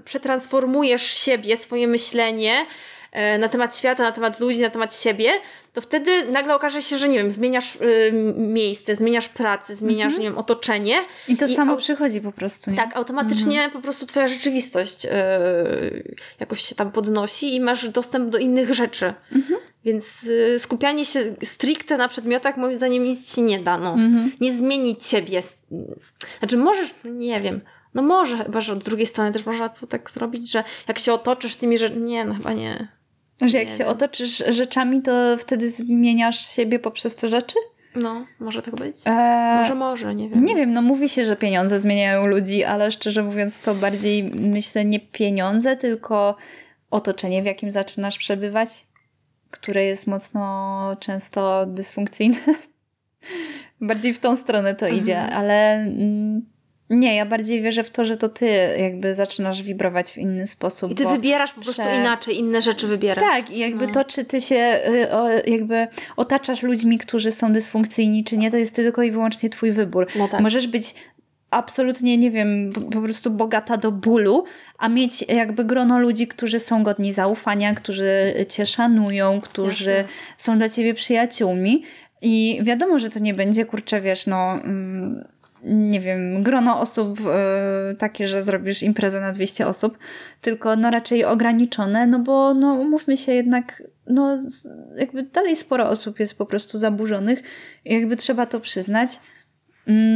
[0.05, 2.98] przetransformujesz siebie, swoje myślenie, E,
[3.39, 5.31] na temat świata, na temat ludzi, na temat siebie,
[5.73, 10.21] to wtedy nagle okaże się, że nie wiem, zmieniasz y, miejsce, zmieniasz pracę, zmieniasz, mhm.
[10.21, 10.95] nie wiem, otoczenie.
[11.27, 12.77] I to I samo przychodzi po prostu, nie?
[12.77, 13.71] Tak, automatycznie mhm.
[13.71, 15.09] po prostu twoja rzeczywistość y,
[16.39, 19.13] jakoś się tam podnosi i masz dostęp do innych rzeczy.
[19.31, 19.59] Mhm.
[19.85, 23.93] Więc y, skupianie się stricte na przedmiotach moim zdaniem nic ci nie da, no.
[23.93, 24.31] Mhm.
[24.41, 25.41] Nie zmienić ciebie.
[26.39, 27.61] Znaczy możesz, nie wiem,
[27.93, 31.13] no może, chyba, że od drugiej strony też można to tak zrobić, że jak się
[31.13, 32.98] otoczysz tymi rzeczami, nie, no chyba nie.
[33.41, 37.55] Że jak się otoczysz rzeczami, to wtedy zmieniasz siebie poprzez te rzeczy?
[37.95, 38.95] No, może tak być.
[39.05, 40.45] Eee, może, może, nie wiem.
[40.45, 44.85] Nie wiem, no mówi się, że pieniądze zmieniają ludzi, ale szczerze mówiąc to bardziej myślę
[44.85, 46.35] nie pieniądze, tylko
[46.91, 48.69] otoczenie, w jakim zaczynasz przebywać,
[49.51, 52.37] które jest mocno często dysfunkcyjne.
[53.81, 55.03] bardziej w tą stronę to mhm.
[55.03, 55.73] idzie, ale...
[55.73, 56.58] Mm,
[56.89, 60.91] nie, ja bardziej wierzę w to, że to ty jakby zaczynasz wibrować w inny sposób.
[60.91, 63.23] I ty wybierasz po prostu inaczej, inne rzeczy wybierasz.
[63.23, 63.93] Tak, i jakby no.
[63.93, 64.81] to, czy ty się
[65.45, 65.87] y, jakby
[66.17, 70.07] otaczasz ludźmi, którzy są dysfunkcyjni, czy nie, to jest tylko i wyłącznie twój wybór.
[70.15, 70.41] No tak.
[70.41, 70.93] Możesz być
[71.51, 74.43] absolutnie, nie wiem, po prostu bogata do bólu,
[74.77, 80.13] a mieć jakby grono ludzi, którzy są godni zaufania, którzy cię szanują, którzy Jasne.
[80.37, 81.83] są dla ciebie przyjaciółmi.
[82.21, 84.53] I wiadomo, że to nie będzie, kurczę, wiesz, no...
[84.53, 85.27] Mm,
[85.63, 89.97] nie wiem, grono osób y, takie, że zrobisz imprezę na 200 osób,
[90.41, 94.39] tylko no raczej ograniczone, no bo no umówmy się jednak, no
[94.97, 97.43] jakby dalej sporo osób jest po prostu zaburzonych
[97.85, 99.19] jakby trzeba to przyznać.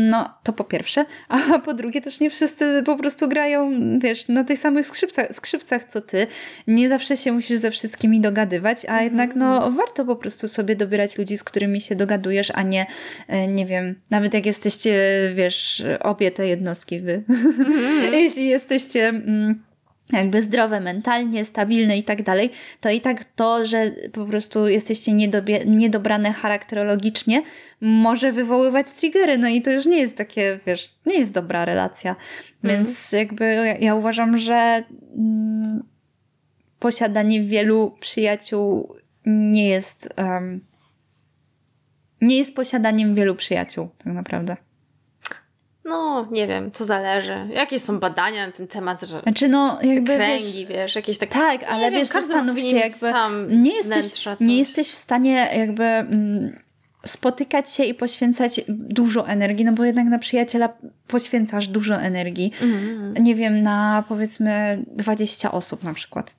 [0.09, 1.05] No, to po pierwsze.
[1.29, 5.85] A po drugie, też nie wszyscy po prostu grają, wiesz, na tych samych skrzypcach, skrzypcach
[5.85, 6.27] co ty.
[6.67, 9.03] Nie zawsze się musisz ze wszystkimi dogadywać, a mm -hmm.
[9.03, 9.75] jednak, no, mhm.
[9.75, 12.85] warto po prostu sobie dobierać ludzi, z którymi się dogadujesz, a nie,
[13.27, 14.93] e, nie wiem, nawet jak jesteście,
[15.35, 17.23] wiesz, obie te jednostki wy.
[17.29, 18.13] Mm -hmm.
[18.23, 19.09] Jeśli jesteście.
[19.09, 19.72] Mm,
[20.11, 22.49] jakby zdrowe mentalnie, stabilne i tak dalej,
[22.81, 27.43] to i tak to, że po prostu jesteście niedobie, niedobrane charakterologicznie,
[27.81, 29.37] może wywoływać triggery.
[29.37, 32.15] No i to już nie jest takie, wiesz, nie jest dobra relacja.
[32.63, 32.75] Mm.
[32.75, 34.83] Więc jakby ja, ja, uważam, że
[35.17, 35.83] mm,
[36.79, 38.95] posiadanie wielu przyjaciół
[39.25, 40.13] nie jest.
[40.17, 40.65] Um,
[42.21, 44.57] nie jest posiadaniem wielu przyjaciół, tak naprawdę.
[45.85, 47.47] No, nie wiem, to zależy.
[47.53, 51.33] Jakie są badania na ten temat, że znaczy, no, jakby, kręgi, wiesz, wiesz jakieś takie...
[51.33, 53.11] Tak, ale wiesz, zastanów się jakby...
[53.49, 56.59] nie jesteś, nie jesteś w stanie jakby mm,
[57.05, 60.69] spotykać się i poświęcać dużo energii, no bo jednak na przyjaciela
[61.07, 62.51] poświęcasz dużo energii.
[62.61, 63.13] Mm.
[63.13, 66.35] Nie wiem, na powiedzmy 20 osób na przykład.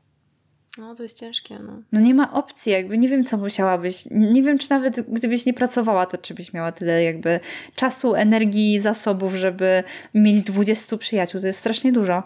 [0.79, 1.83] No, to jest ciężkie, no.
[1.93, 4.05] No nie ma opcji, jakby nie wiem, co musiałabyś.
[4.11, 7.41] Nie wiem, czy nawet gdybyś nie pracowała, to czy byś miała tyle jakby
[7.75, 11.41] czasu, energii, zasobów, żeby mieć 20 przyjaciół.
[11.41, 12.23] To jest strasznie dużo.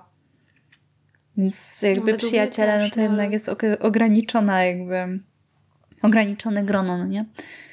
[1.36, 5.18] Więc jakby no, przyjaciele, no to jednak jest ograniczona jakby
[6.02, 7.24] ograniczone grono, no nie?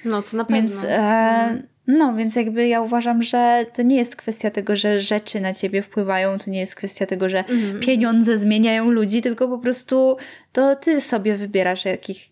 [0.05, 0.61] No, to na pewno.
[0.61, 5.41] Więc e, No, więc jakby ja uważam, że to nie jest kwestia tego, że rzeczy
[5.41, 7.79] na ciebie wpływają, to nie jest kwestia tego, że Mhm.
[7.79, 10.17] pieniądze zmieniają ludzi, tylko po prostu
[10.51, 12.29] to ty sobie wybierasz, jakich,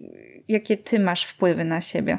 [0.48, 2.18] jakie ty masz wpływy na siebie.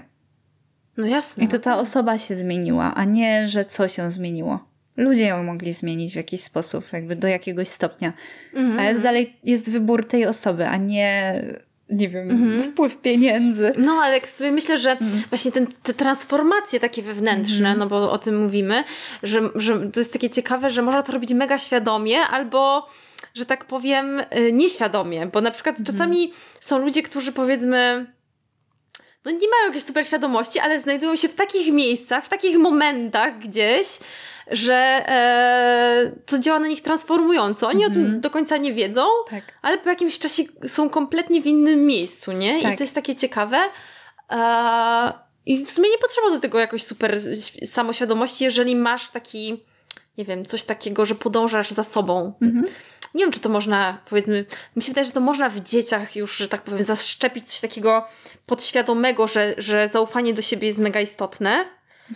[0.96, 1.44] No jasne.
[1.44, 4.64] I to ta osoba się zmieniła, a nie, że co się zmieniło.
[4.96, 8.12] Ludzie ją mogli zmienić w jakiś sposób, jakby do jakiegoś stopnia.
[8.54, 8.78] Mhm.
[8.78, 11.42] Ale to dalej jest wybór tej osoby, a nie,
[11.90, 12.62] nie wiem, Mhm.
[12.62, 13.72] wpływ pieniędzy.
[13.78, 15.22] No, ale jak sobie myślę, że Mhm.
[15.30, 18.84] właśnie ten, te transformacje takie wewnętrzne, no bo o tym mówimy,
[19.22, 22.88] że, że to jest takie ciekawe, że można to robić mega świadomie albo,
[23.34, 25.86] że tak powiem, y, nieświadomie, bo na przykład Mhm.
[25.98, 28.06] czasami są ludzie, którzy powiedzmy
[29.24, 33.38] no nie mają jakiejś super świadomości, ale znajdują się w takich miejscach, w takich momentach
[33.38, 33.86] gdzieś,
[34.50, 37.68] że e, to działa na nich transformująco.
[37.68, 38.20] Oni o tym Mhm.
[38.20, 39.42] do końca nie wiedzą, Tak.
[39.62, 42.58] ale po jakimś czasie są kompletnie w innym miejscu, nie?
[42.58, 42.78] I Tak.
[42.78, 43.58] to jest takie ciekawe.
[44.32, 45.12] E,
[45.46, 47.20] I w sumie nie potrzeba do tego jakoś super
[47.66, 49.64] samoświadomości, jeżeli masz taki,
[50.18, 52.32] nie wiem, coś takiego, że podążasz za sobą.
[52.42, 52.64] Mhm.
[53.14, 54.44] Nie wiem, czy to można, powiedzmy,
[54.76, 58.06] mi się wydaje, że to można w dzieciach już, że tak powiem, zaszczepić coś takiego
[58.46, 61.64] podświadomego, że, że zaufanie do siebie jest mega istotne.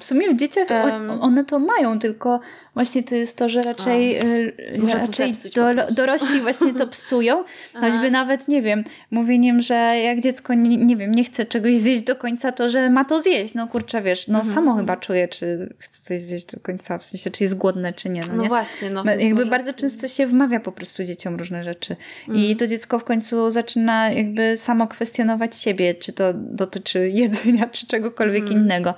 [0.00, 1.10] W sumie w dzieciach Em.
[1.10, 2.40] one to mają, tylko
[2.74, 7.44] właśnie to jest to, że raczej, y, Może to raczej do, dorośli właśnie to psują.
[7.74, 9.74] Choćby nawet, nie wiem, mówieniem, że
[10.04, 13.20] jak dziecko, nie, nie wiem, nie chce czegoś zjeść do końca, to że ma to
[13.22, 13.54] zjeść.
[13.54, 14.54] No kurczę, wiesz, no Mhm.
[14.54, 18.08] samo chyba czuje, czy chce coś zjeść do końca, w sensie, czy jest głodne, czy
[18.10, 18.20] nie.
[18.20, 18.48] No, No nie?
[18.48, 19.04] właśnie, no.
[19.04, 21.96] Więc Jakby bardzo często się wmawia po prostu dzieciom różne rzeczy.
[22.26, 22.56] I Mhm.
[22.56, 28.42] to dziecko w końcu zaczyna jakby samo kwestionować siebie, czy to dotyczy jedzenia, czy czegokolwiek
[28.42, 28.60] Mhm.
[28.62, 28.94] innego.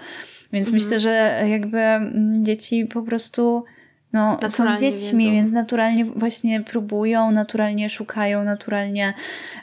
[0.53, 3.65] Więc myślę, że jakby mm, dzieci po prostu
[4.13, 5.35] no, są dziećmi, wiedzą.
[5.35, 9.15] więc naturalnie właśnie próbują, naturalnie szukają, naturalnie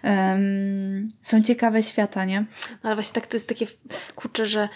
[0.03, 2.39] em, są ciekawe świata, nie?
[2.71, 3.65] No ale właśnie tak to jest takie,
[4.15, 4.69] kurczę, że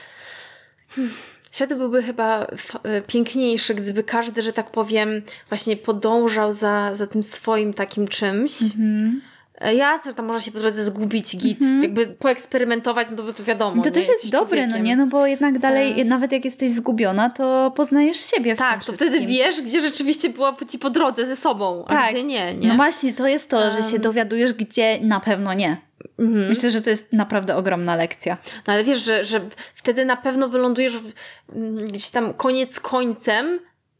[0.90, 1.14] hmm,
[1.52, 2.48] świat byłby chyba
[2.84, 8.62] e, piękniejszy, gdyby każdy, że tak powiem, właśnie podążał za, za tym swoim takim czymś.
[8.62, 9.22] Mhm.
[9.62, 13.44] E, Jasne, że tam można się po drodze zgubić, git, jakby poeksperymentować, no to, to
[13.44, 13.84] wiadomo.
[13.84, 14.96] To też jest dobre, no nie?
[14.96, 16.06] No bo jednak dalej, E.
[16.06, 20.56] nawet jak jesteś zgubiona, to poznajesz siebie w Tak, to wtedy wiesz, gdzie rzeczywiście była
[20.70, 22.10] ci po drodze ze sobą, a Tak.
[22.12, 22.68] gdzie nie, nie?
[22.68, 25.78] No właśnie, to jest to, że się dowiadujesz, gdzie na pewno nie.
[26.20, 26.50] Mhm.
[26.50, 28.38] Myślę, że to jest naprawdę ogromna lekcja.
[28.68, 29.42] No ale wiesz, że, że
[29.76, 31.12] wtedy na pewno wylądujesz w,
[31.56, 33.60] mm, gdzieś tam koniec końcem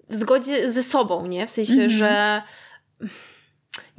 [0.10, 1.48] w zgodzie ze sobą, nie?
[1.48, 1.90] W sensie, Mhm.
[1.90, 2.42] że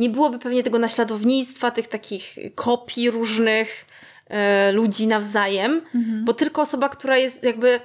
[0.03, 3.86] nie byłoby pewnie tego naśladownictwa, tych takich kopii różnych
[4.26, 6.24] e, ludzi nawzajem, Mhm.
[6.24, 7.80] bo tylko osoba, która jest jakby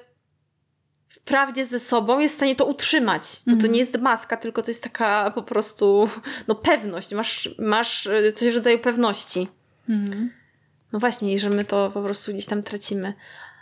[1.09, 3.23] w prawdzie ze sobą jest w stanie to utrzymać.
[3.45, 3.71] Bo to Mhm.
[3.73, 6.09] nie jest maska, tylko to jest taka po prostu
[6.47, 7.13] no pewność.
[7.13, 9.47] Masz, masz e, coś w rodzaju pewności.
[9.89, 10.31] Mhm.
[10.91, 13.13] No właśnie, i że my to po prostu gdzieś tam tracimy.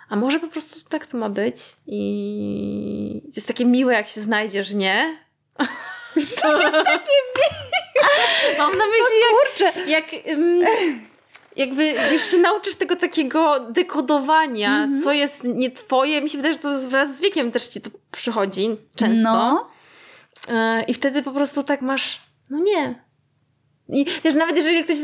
[0.09, 1.55] A może po prostu tak to ma być
[1.87, 5.17] i jest takie miłe, jak się znajdziesz, nie?
[6.41, 7.84] To jest takie miłe!
[8.57, 9.89] Mam na myśli, Kurczę!
[9.89, 10.65] jak, jak ym,
[11.55, 16.21] jakby już się nauczysz tego takiego dekodowania, co jest nie twoje.
[16.21, 19.23] Mi się wydaje, że to wraz z wiekiem też ci to przychodzi często.
[19.23, 19.69] No.
[20.47, 23.04] E, I wtedy po prostu tak masz, no nie.
[23.89, 24.97] I wiesz, nawet jeżeli ktoś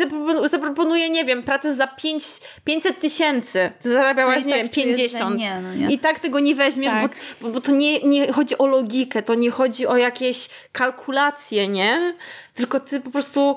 [0.50, 2.24] zaproponuje, nie wiem, pracę za pięć,
[2.64, 5.38] 500 tysięcy, ty zarabiałaś, No nie tak wiem, czujesz, że 50.
[5.40, 5.88] nie, no nie.
[5.96, 7.16] I tak tego nie weźmiesz, Tak.
[7.42, 12.16] bo, bo, to nie, nie chodzi o logikę, to nie chodzi o jakieś kalkulacje, nie?
[12.54, 13.56] Tylko ty po prostu,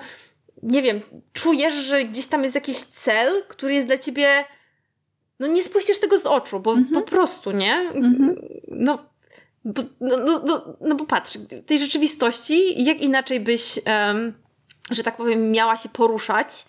[0.63, 1.01] nie wiem,
[1.33, 4.45] czujesz, że gdzieś tam jest jakiś cel, który jest dla ciebie,
[5.41, 7.75] no nie spuścisz tego z oczu, bo po prostu, nie?
[7.75, 8.37] Mhm.
[8.69, 8.99] No,
[9.65, 14.33] bo, no, no, no, no bo patrz, w tej rzeczywistości, jak inaczej byś, em,
[14.91, 16.65] że tak powiem, miała się poruszać,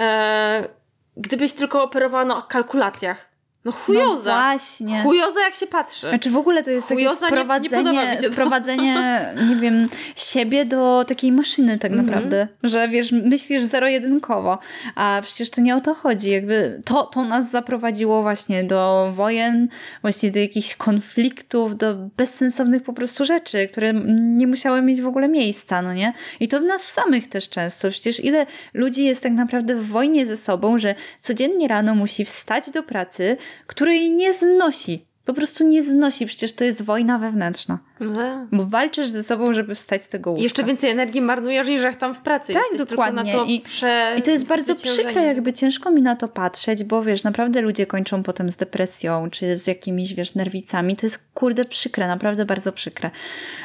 [0.00, 0.68] e,
[1.16, 3.33] gdybyś tylko operowała na kalkulacjach.
[3.64, 4.22] No No chujoza.
[4.34, 5.02] właśnie.
[5.02, 6.08] chujoza jak się patrzy.
[6.08, 9.88] Znaczy w ogóle to jest takie Chujoza, nie- nie sprowadzenie, mi się sprowadzenie nie wiem,
[10.16, 12.06] siebie do takiej maszyny tak Mhm.
[12.06, 14.58] naprawdę, że wiesz, myślisz zero-jedynkowo,
[14.94, 19.68] a przecież to nie o to chodzi, jakby to, to nas zaprowadziło właśnie do wojen,
[20.02, 25.28] właśnie do jakichś konfliktów, do bezsensownych po prostu rzeczy, które nie musiały mieć w ogóle
[25.28, 26.12] miejsca, no nie?
[26.40, 30.26] I to w nas samych też często, przecież ile ludzi jest tak naprawdę w wojnie
[30.26, 33.36] ze sobą, że codziennie rano musi wstać do pracy,
[33.66, 35.04] której nie znosi.
[35.24, 37.78] Po prostu nie znosi, przecież to jest wojna wewnętrzna.
[38.00, 38.46] No.
[38.52, 40.42] Bo walczysz ze sobą, żeby wstać z tego łóżka.
[40.42, 42.90] Jeszcze więcej energii marnujesz niż jak tam w pracy Tak, jesteś.
[42.90, 43.32] dokładnie.
[43.32, 44.14] To I- prze...
[44.18, 47.86] I to jest bardzo przykre, jakby ciężko mi na to patrzeć, bo wiesz, naprawdę ludzie
[47.86, 50.96] kończą potem z depresją, czy z jakimiś, wiesz, nerwicami.
[50.96, 53.10] To jest kurde przykre, naprawdę bardzo przykre.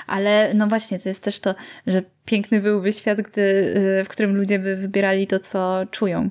[0.07, 1.55] Ale no właśnie, to jest też to,
[1.87, 6.29] że piękny byłby świat, gdy, y, w którym ludzie by wybierali to, co czują.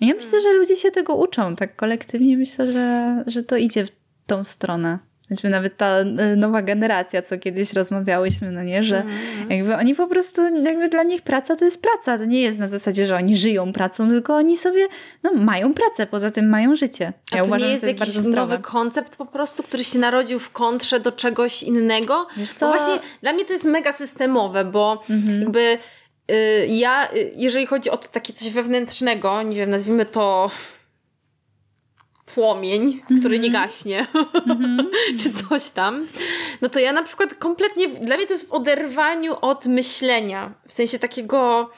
[0.00, 3.90] Ja myślę, że ludzie się tego uczą, tak kolektywnie myślę, że, że to idzie w
[4.26, 4.98] tą stronę.
[5.28, 9.50] choćby nawet ta e, nowa generacja, co kiedyś rozmawiałyśmy, no nie, że mm.
[9.50, 12.68] jakby oni po prostu, jakby dla nich praca to jest praca, to nie jest na
[12.68, 14.88] zasadzie, że oni żyją pracą, tylko oni sobie,
[15.22, 17.12] no mają pracę, poza tym mają życie.
[17.32, 19.98] Ja A to uważam, nie jest, to jest jakiś nowy koncept po prostu, który się
[19.98, 22.26] narodził w kontrze do czegoś innego?
[22.36, 22.66] Wiesz co?
[22.66, 25.40] Bo właśnie dla mnie to jest mega systemowe, bo mm-hmm.
[25.40, 25.78] jakby
[26.68, 30.50] ja, y, jeżeli chodzi o to takie coś wewnętrznego, nie wiem, nazwijmy to
[32.34, 33.64] płomień, który nie mhm.
[33.64, 34.84] gaśnie, mm-hmm.
[35.20, 36.06] czy coś tam,
[36.60, 40.72] no to ja na przykład kompletnie, dla mnie to jest w oderwaniu od myślenia, w
[40.72, 41.70] sensie takiego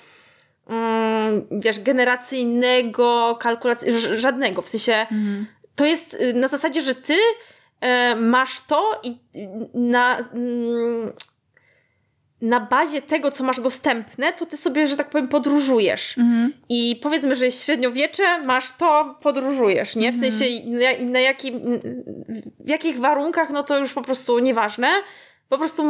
[0.66, 5.46] um, wiesz, generacyjnego, kalkulacji, żadnego, w sensie mm.
[5.76, 7.16] to jest y, na zasadzie, że ty
[7.80, 9.16] e, masz to i
[9.74, 10.18] na...
[12.42, 16.18] Na bazie tego, co masz dostępne, to ty sobie, że tak powiem, podróżujesz.
[16.18, 16.52] Mhm.
[16.68, 20.12] I powiedzmy, że jest średniowiecze, masz to, podróżujesz, nie?
[20.12, 20.32] W mhm.
[20.32, 21.80] sensie na, na jakim,
[22.60, 24.88] w jakich warunkach, no to już po prostu nieważne.
[25.48, 25.82] Po prostu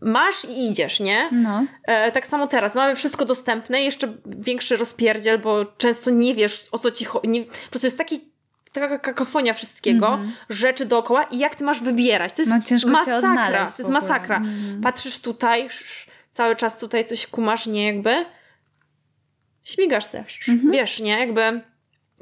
[0.00, 1.28] masz i idziesz, nie?
[1.32, 1.66] No.
[1.84, 2.74] E, tak samo teraz.
[2.74, 7.44] Mamy wszystko dostępne, jeszcze większy rozpierdziel, bo często nie wiesz, o co ci chodzi.
[7.44, 8.33] Po prostu jest taki
[8.80, 10.32] taka kakofonia wszystkiego, mm -hmm.
[10.48, 12.32] rzeczy dookoła i jak ty masz wybierać.
[12.32, 13.66] To jest no, masakra.
[13.66, 14.36] To jest masakra.
[14.36, 14.82] Mm -hmm.
[14.82, 15.68] Patrzysz tutaj,
[16.32, 18.24] cały czas tutaj coś kumasz, nie jakby.
[19.64, 20.72] Śmigasz się, mm -hmm.
[20.72, 21.18] wiesz, nie?
[21.18, 21.60] Jakby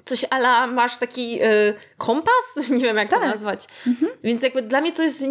[0.04, 2.44] coś ala masz taki y, kompas?
[2.70, 3.20] nie wiem, jak tak.
[3.20, 3.66] to nazwać.
[3.86, 4.12] Mhm.
[4.24, 5.24] Więc jakby dla mnie to jest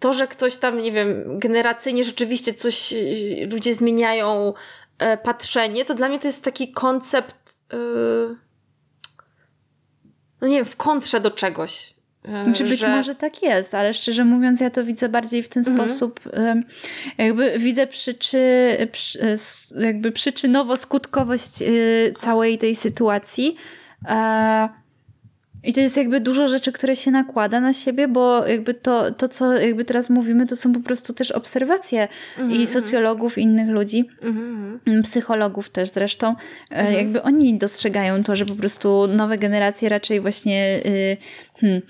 [0.00, 4.54] to, że ktoś tam, nie wiem, generacyjnie rzeczywiście coś y, ludzie zmieniają
[4.98, 8.43] e, patrzenie, to dla mnie to jest taki koncept y,
[10.44, 11.94] no nie wiem, w kontrze do czegoś.
[12.28, 12.88] E, Czy być że...
[12.88, 15.88] może tak jest, ale szczerze mówiąc, ja to widzę bardziej w ten mhm.
[15.88, 16.20] sposób,
[17.18, 18.38] jakby widzę przyczy,
[19.20, 19.36] e,
[19.84, 23.56] jakby przyczynowo-skutkowość e, całej tej sytuacji.
[25.64, 29.28] I to jest jakby dużo rzeczy, które się nakłada na siebie, bo jakby to, to
[29.28, 32.08] co jakby teraz mówimy, to są po prostu też obserwacje
[32.38, 32.52] mm -hmm.
[32.52, 32.66] i mhm.
[32.66, 35.02] socjologów, i innych ludzi, mm -hmm.
[35.02, 36.36] psychologów też zresztą.
[36.70, 36.96] Mm -hmm.
[36.96, 41.16] Jakby oni dostrzegają to, że po prostu nowe generacje raczej właśnie y,
[41.60, 41.82] hmm,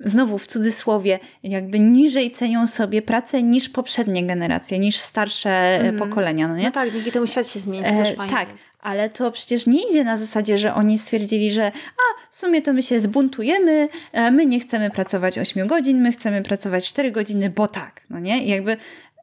[0.00, 5.98] znowu w cudzysłowie, jakby niżej cenią sobie pracę niż poprzednie generacje, niż starsze mm.
[5.98, 6.48] pokolenia.
[6.48, 6.64] No, nie?
[6.64, 7.84] no tak, dzięki temu świat się zmieni.
[7.84, 8.48] To e, tak,
[8.80, 12.72] ale to przecież nie idzie na zasadzie, że oni stwierdzili, że a w sumie to
[12.72, 17.50] my się zbuntujemy, e, my nie chcemy pracować 8 godzin, my chcemy pracować 4 godziny,
[17.50, 18.44] bo tak, no nie?
[18.44, 18.76] I jakby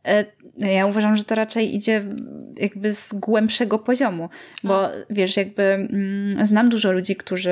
[0.05, 0.25] e,
[0.57, 2.03] ja uważam, że to raczej idzie
[2.55, 4.29] jakby z głębszego poziomu,
[4.63, 7.51] bo wiesz, jakby mm, znam dużo ludzi, którzy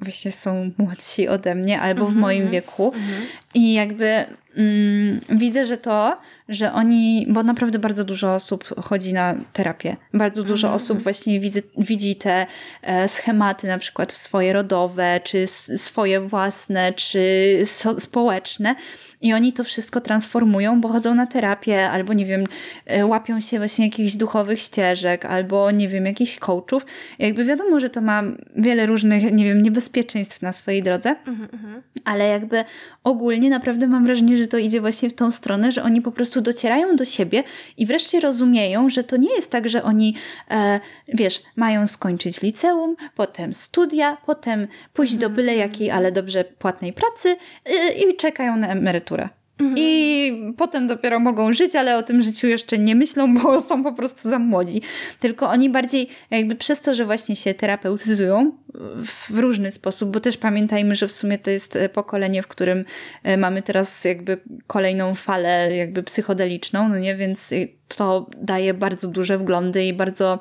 [0.00, 2.52] właśnie są młodsi ode mnie albo w moim mhm.
[2.52, 3.22] wieku mhm.
[3.54, 4.24] I jakby
[4.56, 10.42] mm, widzę, że to, że oni, bo naprawdę bardzo dużo osób chodzi na terapię, bardzo
[10.42, 10.76] dużo mhm.
[10.76, 12.46] osób właśnie widzi, widzi te
[12.82, 15.46] e, schematy na przykład swoje rodowe, czy
[15.76, 17.22] swoje własne, czy
[17.64, 18.74] so, społeczne
[19.20, 22.44] i oni to wszystko transformują, bo chodzą na terapię, albo nie wiem,
[22.86, 26.86] e, łapią się właśnie jakichś duchowych ścieżek, albo nie wiem, jakichś coachów.
[27.18, 28.22] Jakby wiadomo, że to ma
[28.56, 31.82] wiele różnych, nie wiem, niebezpieczeństw na swojej drodze, mhm, mhm.
[32.04, 32.64] ale jakby
[33.04, 36.40] ogólnie naprawdę mam wrażenie, że to idzie właśnie w tą stronę, że oni po prostu
[36.40, 37.44] docierają do siebie
[37.76, 40.14] i wreszcie rozumieją, że to nie jest tak, że oni,
[40.50, 46.44] e, wiesz, mają skończyć liceum, potem studia, potem pójść do mhm, byle jakiej, ale dobrze
[46.44, 49.39] płatnej pracy e, i czekają na emeryturę.
[49.60, 49.74] Mhm.
[49.78, 53.92] I potem dopiero mogą żyć, ale o tym życiu jeszcze nie myślą, bo są po
[53.92, 54.82] prostu za młodzi.
[55.20, 58.52] Tylko oni bardziej jakby przez to, że właśnie się terapeutyzują
[59.30, 62.84] w różny sposób, bo też pamiętajmy, że w sumie to jest pokolenie, w którym
[63.22, 67.50] e, mamy teraz jakby kolejną falę jakby psychodeliczną, no nie, więc
[67.96, 70.38] to daje bardzo duże wglądy i bardzo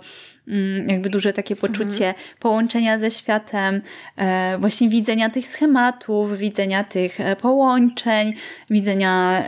[0.87, 2.25] jakby duże takie poczucie mhm.
[2.39, 3.81] połączenia ze światem,
[4.17, 8.33] e, właśnie widzenia tych schematów, widzenia tych e, połączeń,
[8.69, 9.43] widzenia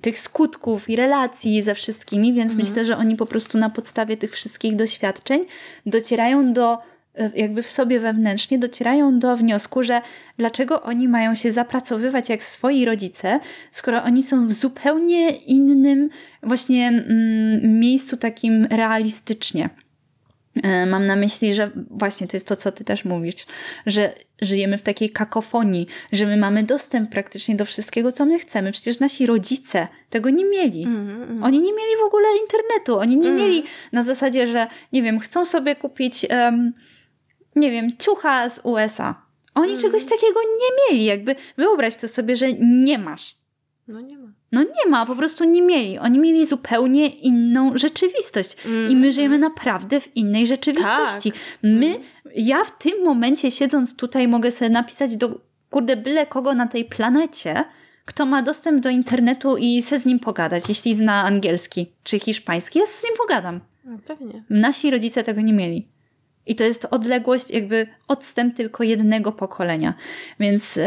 [0.00, 2.68] tych skutków i relacji ze wszystkimi, więc mhm.
[2.68, 5.44] myślę, że oni po prostu na podstawie tych wszystkich doświadczeń
[5.86, 6.91] docierają do
[7.34, 10.00] jakby w sobie wewnętrznie docierają do wniosku, że
[10.38, 13.40] dlaczego oni mają się zapracowywać jak swoi rodzice,
[13.70, 16.08] skoro oni są w zupełnie innym
[16.42, 19.70] właśnie mm, miejscu takim realistycznie.
[20.62, 23.46] E, mam na myśli, że właśnie to jest to, co ty też mówisz,
[23.86, 28.72] że żyjemy w takiej kakofonii, że my mamy dostęp praktycznie do wszystkiego, co my chcemy.
[28.72, 30.84] Przecież nasi rodzice tego nie mieli.
[30.84, 31.44] Mm, mm.
[31.44, 32.98] Oni nie mieli w ogóle internetu.
[32.98, 33.40] Oni nie mm.
[33.40, 36.72] mieli na zasadzie, że nie wiem, chcą sobie kupić um,
[37.56, 39.22] nie wiem, ciucha z USA.
[39.54, 39.80] Oni mm.
[39.80, 41.04] czegoś takiego nie mieli.
[41.04, 43.36] Jakby wyobraź to sobie, że nie masz.
[43.88, 44.28] No nie ma.
[44.52, 45.98] No nie ma, po prostu nie mieli.
[45.98, 48.56] Oni mieli zupełnie inną rzeczywistość.
[48.66, 48.90] Mm.
[48.90, 51.32] I my żyjemy naprawdę w innej rzeczywistości.
[51.32, 51.40] Tak.
[51.62, 52.00] My,
[52.36, 55.40] ja w tym momencie siedząc tutaj mogę sobie napisać do
[55.70, 57.64] kurde, byle kogo na tej planecie,
[58.04, 62.78] kto ma dostęp do internetu i chce z nim pogadać, jeśli zna angielski czy hiszpański,
[62.78, 63.60] ja z nim pogadam.
[63.84, 64.44] No, pewnie.
[64.50, 65.88] Nasi rodzice tego nie mieli.
[66.46, 69.94] I to jest odległość, jakby odstęp tylko jednego pokolenia.
[70.40, 70.78] Więc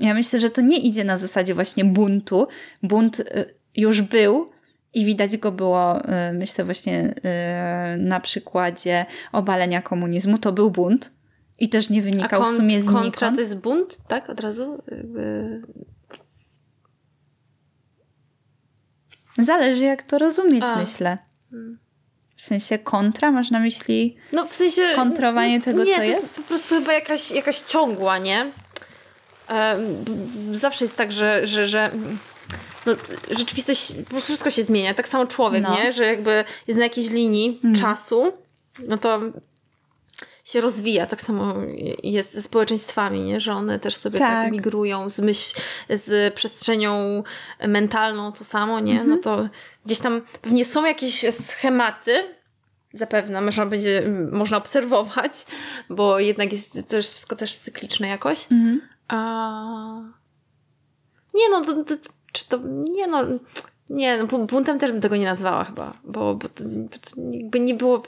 [0.00, 2.46] ja myślę, że to nie idzie na zasadzie właśnie buntu.
[2.82, 3.44] Bunt e,
[3.76, 4.50] już był
[4.94, 10.38] i widać go było, e, myślę, właśnie e, na przykładzie obalenia komunizmu.
[10.38, 11.12] To był bunt.
[11.58, 14.30] I też nie wynikał w sumie z kontra to jest bunt, tak?
[14.30, 14.82] Od razu?
[14.90, 15.62] Jakby...
[19.38, 20.78] Zależy, jak to rozumieć, A.
[20.78, 21.18] myślę.
[22.38, 24.82] W sensie kontra, masz na myśli No w sensie...
[24.96, 26.36] Kontrowanie tego, nie, co to jest?
[26.36, 28.50] po prostu chyba jakaś, jakaś ciągła, nie?
[30.52, 31.90] Zawsze jest tak, że, że, że
[32.86, 34.94] no, t- rzeczywistość, po prostu wszystko się zmienia.
[34.94, 35.74] Tak samo człowiek, No.
[35.76, 35.92] nie?
[35.92, 38.32] Że jakby jest na jakiejś linii czasu,
[38.88, 39.20] no to
[40.44, 41.06] się rozwija.
[41.06, 41.54] Tak samo
[42.02, 43.40] jest ze społeczeństwami, nie?
[43.40, 44.52] Że one też sobie tak, Tak.
[44.52, 45.60] migrują z myśl,
[45.90, 47.22] z przestrzenią
[47.68, 49.04] mentalną to samo, nie?
[49.04, 49.48] No to
[49.88, 52.14] gdzieś tam pewnie są jakieś schematy,
[52.92, 55.32] zapewne można będzie, można obserwować,
[55.90, 58.46] bo jednak jest to jest wszystko też cykliczne jakoś.
[59.08, 59.18] A...
[61.34, 61.94] Nie no, to, to,
[62.32, 62.58] czy to,
[62.94, 63.24] nie no,
[63.90, 67.60] nie no, bu- buntem też bym tego nie nazwała chyba, bo, bo to, to jakby
[67.60, 68.02] nie było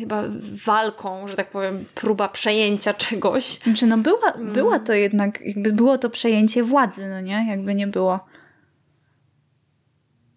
[0.00, 0.22] chyba
[0.66, 3.44] walką, że tak powiem, próba przejęcia czegoś.
[3.44, 4.52] Znaczy, no była, Mm.
[4.52, 7.46] była to jednak, jakby było to przejęcie władzy, no nie?
[7.50, 8.31] Jakby nie było.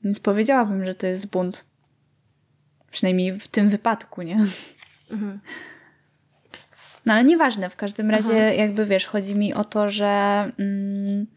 [0.05, 1.65] Więc powiedziałabym, że to jest bunt.
[2.91, 4.37] Przynajmniej w tym wypadku, nie?
[5.11, 5.39] Mhm.
[7.05, 10.05] No ale nieważne, w każdym razie jakby wiesz, chodzi mi o to, że
[10.59, 11.27] mm,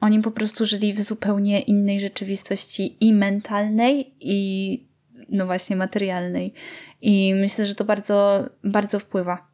[0.00, 4.86] oni po prostu żyli w zupełnie innej rzeczywistości i mentalnej, i
[5.28, 6.54] no właśnie materialnej.
[7.02, 9.48] I myślę, że to bardzo, bardzo wpływa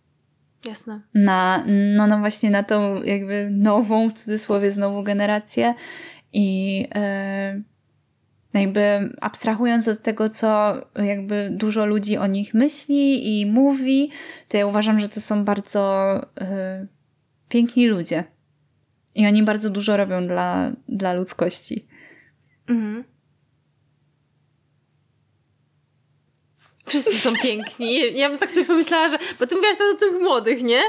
[0.66, 1.00] Jasne.
[1.14, 1.64] na,
[1.96, 5.74] no, no właśnie na tą jakby nową, w cudzysłowie znowu generację
[6.32, 6.88] i
[8.55, 8.80] e, jakby
[9.20, 10.74] abstrahując od tego, co
[11.05, 14.11] jakby dużo ludzi o nich myśli i mówi,
[14.48, 16.86] to ja uważam, że to są bardzo e,
[17.48, 18.24] piękni ludzie.
[19.14, 21.86] I oni bardzo dużo robią dla, dla ludzkości.
[22.68, 23.05] Mhm.
[26.86, 28.18] Wszyscy są piękni.
[28.18, 29.18] Ja bym tak sobie pomyślała, że.
[29.40, 30.80] Bo ty mówiłaś teraz o tych młodych, nie?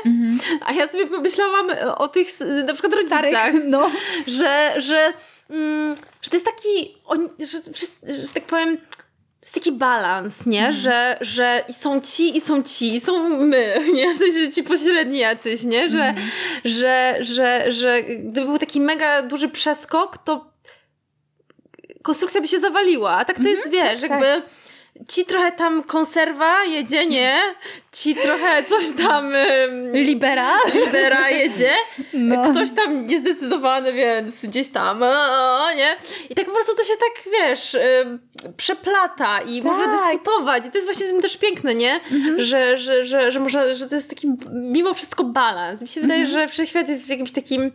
[0.65, 2.27] A ja sobie pomyślałam o tych
[2.65, 3.53] na przykład rodzicach.
[3.65, 3.91] no.
[4.27, 5.13] że, że,
[5.49, 8.83] mm, że to jest taki, on, że, wszyscy- że, tak powiem, to
[9.47, 10.71] jest taki balans, nie?
[10.71, 14.13] Że, że i są ci, i są ci, i są my, nie?
[14.13, 15.89] W sensie ci pośredni jacyś, nie?
[15.89, 16.13] Że,
[16.65, 20.51] że, że, że gdyby był taki mega duży przeskok, to
[22.03, 23.11] konstrukcja by się zawaliła.
[23.11, 24.19] A tak to jest, wiesz, tak.
[25.07, 27.37] Ci trochę tam konserwa jedzie, nie?
[27.91, 29.25] Ci trochę coś tam...
[29.35, 30.53] ym, Libera.
[30.85, 31.71] lidera jedzie,
[32.13, 32.51] No.
[32.51, 35.95] ktoś tam niezdecydowany, więc gdzieś tam, a, nie?
[36.29, 37.77] I tak po prostu to się tak, wiesz,
[38.57, 39.95] przeplata i można Tak.
[40.11, 40.65] dyskutować.
[40.65, 41.99] I to jest właśnie w tym też piękne, nie?
[42.37, 45.81] Że, że, że, że, może, że to jest taki mimo wszystko balans.
[45.81, 47.71] Mi się wydaje, że wszechświat jest w jakimś takim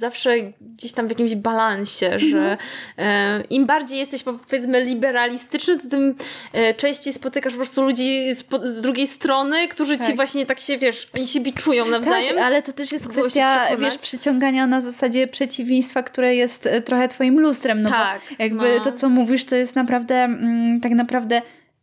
[0.00, 2.56] zawsze gdzieś tam w jakimś balansie, że
[2.98, 6.14] e, im bardziej jesteś powiedzmy liberalistyczny, to tym
[6.52, 10.16] e, częściej spotykasz po prostu ludzi z, po, z drugiej strony, którzy ci Tak.
[10.16, 12.34] właśnie tak się, wiesz, oni się biczują nawzajem.
[12.34, 16.80] Tak, ale to też jest Było kwestia, wiesz, przyciągania na zasadzie przeciwieństwa, które jest e,
[16.80, 18.84] trochę twoim lustrem, no Tak, bo jakby no.
[18.84, 21.42] to, co mówisz, to jest naprawdę mm, tak naprawdę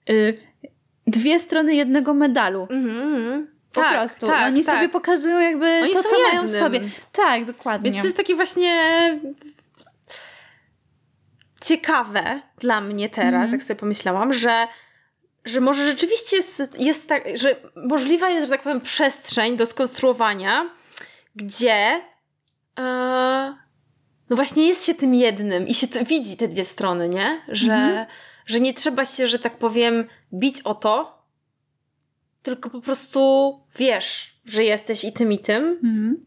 [0.09, 0.37] y,
[1.07, 2.67] dwie strony jednego medalu.
[2.69, 3.56] Mhm, mhm.
[3.77, 4.27] Po tak, prostu.
[4.27, 4.75] Tak, I oni tak.
[4.75, 6.59] sobie pokazują jakby Oni to, co mają w jednym.
[6.61, 6.81] sobie.
[7.11, 7.91] Tak, dokładnie.
[7.91, 8.73] Więc to jest takie właśnie
[11.61, 13.51] ciekawe dla mnie teraz, Mhm.
[13.51, 14.67] jak sobie pomyślałam, że,
[15.45, 20.69] że może rzeczywiście jest, jest tak, że możliwa jest, że tak powiem, przestrzeń do skonstruowania,
[21.35, 22.01] gdzie
[22.79, 23.57] e,
[24.29, 27.41] no właśnie jest się tym jednym i się widzi te dwie strony, nie?
[27.47, 28.05] Że, Mhm.
[28.45, 31.16] że nie trzeba się, że tak powiem, bić o to,
[32.47, 33.19] tylko po prostu
[33.77, 36.25] wiesz, że jesteś i tym, i tym, Mhm.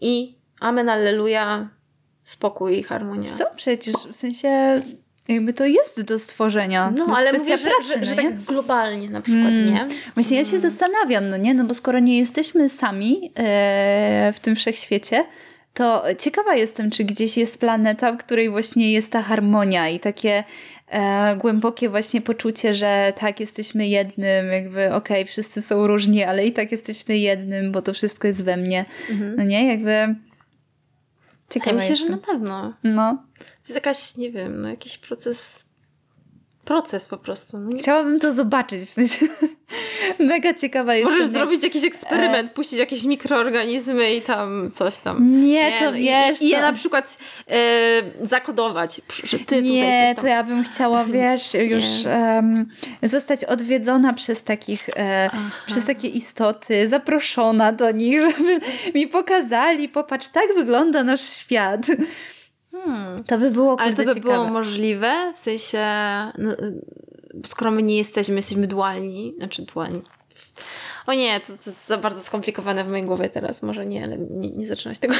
[0.00, 1.68] i amen, alleluja,
[2.24, 3.28] spokój i harmonia.
[3.28, 4.82] Są przecież, w sensie
[5.28, 6.92] jakby to jest do stworzenia.
[6.96, 8.30] No, ale mówię, że, pracy, że, że no nie?
[8.30, 9.74] tak globalnie na przykład, Mm.
[9.74, 9.88] nie?
[10.14, 11.54] Właśnie ja się zastanawiam, no nie?
[11.54, 15.24] No bo skoro nie jesteśmy sami e, w tym wszechświecie,
[15.74, 20.44] to ciekawa jestem, czy gdzieś jest planeta, w której właśnie jest ta harmonia i takie
[20.88, 26.52] e, głębokie właśnie poczucie, że tak, jesteśmy jednym, jakby okej, wszyscy są różni, ale i
[26.52, 28.84] tak jesteśmy jednym, bo to wszystko jest we mnie.
[29.36, 29.66] No nie?
[29.66, 30.14] Jakby
[31.50, 32.74] ciekawa Wydaje mi się, że na pewno.
[32.84, 33.24] No.
[33.38, 35.65] To jest jakaś, nie wiem, no jakiś proces
[36.66, 37.58] proces po prostu.
[37.58, 39.26] No, Chciałabym to zobaczyć, w sensie
[40.18, 41.10] mega ciekawa jest.
[41.10, 42.54] Możesz zrobić jakiś eksperyment, e...
[42.54, 45.40] puścić jakieś mikroorganizmy i tam coś tam.
[45.40, 46.42] Nie, nie to no, wiesz.
[46.42, 47.56] I, i je na przykład e,
[48.26, 52.66] zakodować, że ty nie, to ja bym chciała, wiesz, już um,
[53.02, 55.30] zostać odwiedzona przez takich, e,
[55.66, 58.60] przez takie istoty, zaproszona do nich, żeby
[58.94, 61.80] mi pokazali, popatrz, tak wygląda nasz świat.
[62.84, 63.24] Hmm.
[63.24, 64.34] To by było Ale to by ciekawe.
[64.34, 65.86] było możliwe, w sensie
[66.38, 66.56] no,
[67.46, 70.02] skoro my nie jesteśmy, jesteśmy dualni, znaczy dualni.
[71.06, 73.62] O nie, to, to jest za bardzo skomplikowane w mojej głowie teraz.
[73.62, 75.14] Może nie, ale nie, nie zaczynać tego.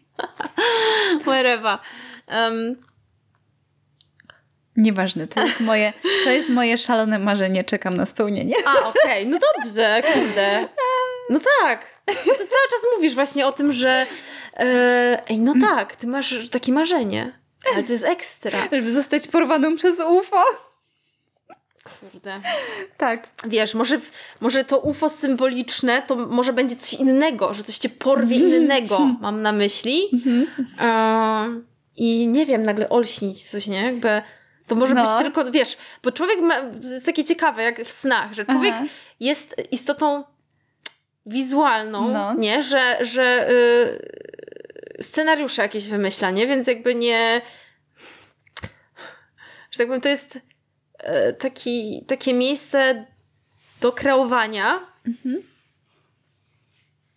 [1.26, 1.78] Wherever.
[2.28, 2.76] Um,
[4.76, 5.92] Nieważne, to jest moje,
[6.24, 8.54] to jest moje szalone marzenie, czekam na spełnienie.
[8.66, 9.26] A, okej, okay.
[9.26, 10.68] no dobrze, kurde.
[11.30, 11.97] No tak.
[12.08, 14.06] No to cały czas mówisz właśnie o tym, że
[14.56, 17.38] e, ej, no tak, ty masz takie marzenie.
[17.74, 18.68] Ale to jest ekstra.
[18.72, 20.44] Żeby zostać porwaną przez UFO.
[22.00, 22.40] Kurde.
[22.96, 23.28] Tak.
[23.46, 24.00] Wiesz, może,
[24.40, 29.42] może to UFO symboliczne to może będzie coś innego, że coś cię porwie innego, mam
[29.42, 30.02] na myśli.
[30.12, 31.62] Uh,
[31.96, 33.82] I nie wiem, nagle olśnić coś, nie?
[33.82, 34.22] Jakby
[34.66, 35.02] to może no.
[35.02, 38.84] być tylko, wiesz, bo człowiek ma, jest takie ciekawe, jak w snach, że człowiek Aha.
[39.20, 40.24] jest istotą
[41.28, 42.34] wizualną, no.
[42.34, 42.62] nie?
[42.62, 43.48] Że, że
[44.96, 46.46] yy, scenariusze jakieś wymyśla, nie?
[46.46, 47.40] Więc jakby nie...
[49.70, 53.06] Że tak powiem, to jest yy, taki, takie miejsce
[53.80, 54.80] do kreowania.
[55.06, 55.42] Mhm.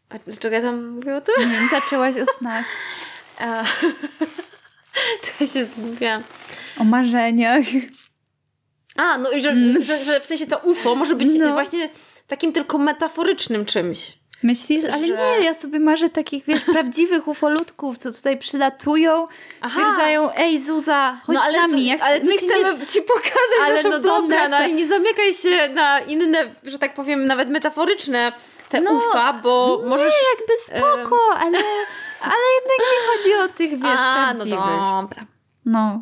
[0.10, 1.52] A dlaczego ja tam mówię o tym?
[1.52, 2.66] Nie, zaczęłaś o snach.
[5.22, 6.24] Czy się zgubiłam?
[6.78, 7.66] O marzeniach.
[8.96, 9.84] A, no i że, mm.
[9.84, 11.54] że, że w sensie to UFO może być no.
[11.54, 11.90] właśnie
[12.32, 14.18] takim tylko metaforycznym czymś.
[14.44, 14.86] Myślisz?
[14.86, 15.14] Ale że...
[15.14, 19.28] nie, ja sobie marzę takich, wiesz, prawdziwych ufolutków, co tutaj przylatują,
[19.62, 19.70] Aha.
[19.70, 22.88] stwierdzają, ej Zuza, chodź no, ale z nami, to, ale my chcemy nie...
[22.88, 26.94] ci pokazać Ale naszą no dobra, no ale nie zamykaj się na inne, że tak
[26.94, 28.32] powiem, nawet metaforyczne
[28.70, 30.14] te no, ufa, bo nie, możesz...
[30.38, 31.58] jakby spoko, ale,
[32.22, 34.60] ale jednak nie chodzi o tych, wiesz, A, no prawdziwych.
[34.60, 35.26] no dobra.
[35.66, 36.02] No.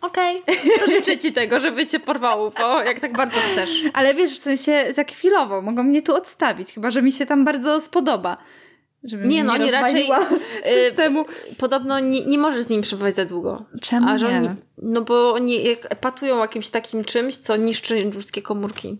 [0.00, 0.56] Okej, okay.
[0.78, 3.82] to życzę ci tego, żeby cię porwało, bo jak tak bardzo chcesz.
[3.92, 7.44] Ale wiesz, w sensie za chwilowo, mogą mnie tu odstawić, chyba, że mi się tam
[7.44, 8.36] bardzo spodoba.
[9.04, 10.08] Żeby nie, no nie raczej
[10.64, 11.18] systemu.
[11.18, 13.64] Yy, podobno nie, nie możesz z nim przebywać za długo.
[13.82, 14.38] Czemu A, że nie?
[14.38, 14.48] Oni,
[14.78, 15.60] no bo oni
[16.00, 18.98] patują jakimś takim czymś, co niszczy ludzkie komórki.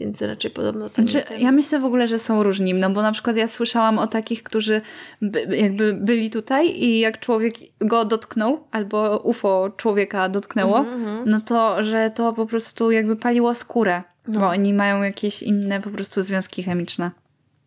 [0.00, 3.02] Więc raczej podobno to znaczy, nie Ja myślę w ogóle, że są różni, no bo
[3.02, 4.80] na przykład ja słyszałam o takich, którzy
[5.22, 11.22] by, jakby byli tutaj i jak człowiek go dotknął, albo UFO człowieka dotknęło, mm -hmm.
[11.26, 14.40] no to, że to po prostu jakby paliło skórę, no.
[14.40, 17.10] bo oni mają jakieś inne po prostu związki chemiczne.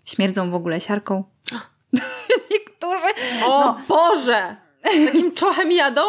[0.06, 1.24] Śmierdzą w ogóle siarką.
[2.52, 3.14] Niektórzy...
[3.46, 3.82] O no.
[3.88, 4.56] Boże!
[4.84, 6.02] Takim czochem jadą?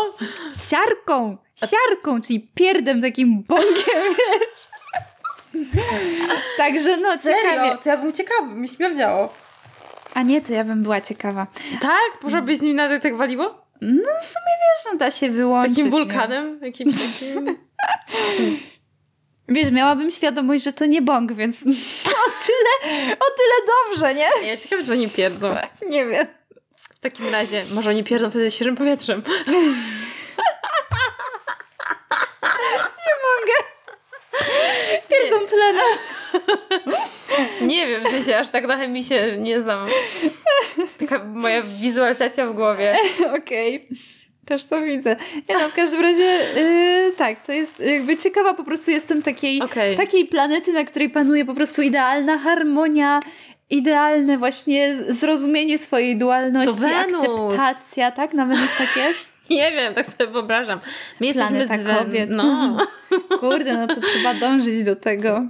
[0.70, 1.36] Siarką!
[1.54, 4.69] Siarką, czyli pierdem takim bąkiem, wiesz?
[6.56, 7.38] Także no Serio?
[7.42, 7.78] ciekawie.
[7.82, 9.32] To ja bym ciekawa, mi śmierdziało.
[10.14, 11.46] A nie, to ja bym była ciekawa.
[11.80, 12.22] Tak?
[12.22, 13.66] Można by z nim nawet tak waliło?
[13.80, 15.76] No w sumie wiesz, no da się wyłączyć.
[15.76, 16.60] Takim wulkanem?
[16.62, 17.46] Jakimś takim...
[19.48, 21.62] Wiesz, miałabym świadomość, że to nie bąk, więc
[22.26, 24.48] o tyle, o tyle dobrze, nie?
[24.48, 25.56] Ja ciekawe, czy oni pierdzą.
[25.88, 26.26] Nie wiem.
[26.76, 29.22] W takim razie, może oni pierdzą wtedy świeżym powietrzem.
[33.06, 33.70] nie mogę.
[37.60, 39.88] Nie wiem, w sensie aż tak na chemii się nie znam.
[40.98, 42.96] Taka moja wizualizacja w głowie.
[43.36, 43.76] Okej.
[43.76, 43.96] Okay.
[44.46, 45.16] Też to widzę.
[45.48, 49.62] Ja no, w każdym razie yy, tak, to jest jakby ciekawa po prostu jestem takiej,
[49.62, 49.96] okay.
[49.96, 53.20] takiej planety, na której panuje po prostu idealna harmonia,
[53.70, 58.34] idealne właśnie zrozumienie swojej dualności, akceptacja, tak?
[58.34, 59.20] Na Wenus tak jest?
[59.50, 60.80] Nie wiem, tak sobie wyobrażam.
[61.20, 62.30] My jesteśmy z kobiet.
[62.30, 62.76] No.
[63.40, 65.46] Kurde, no to trzeba dążyć do tego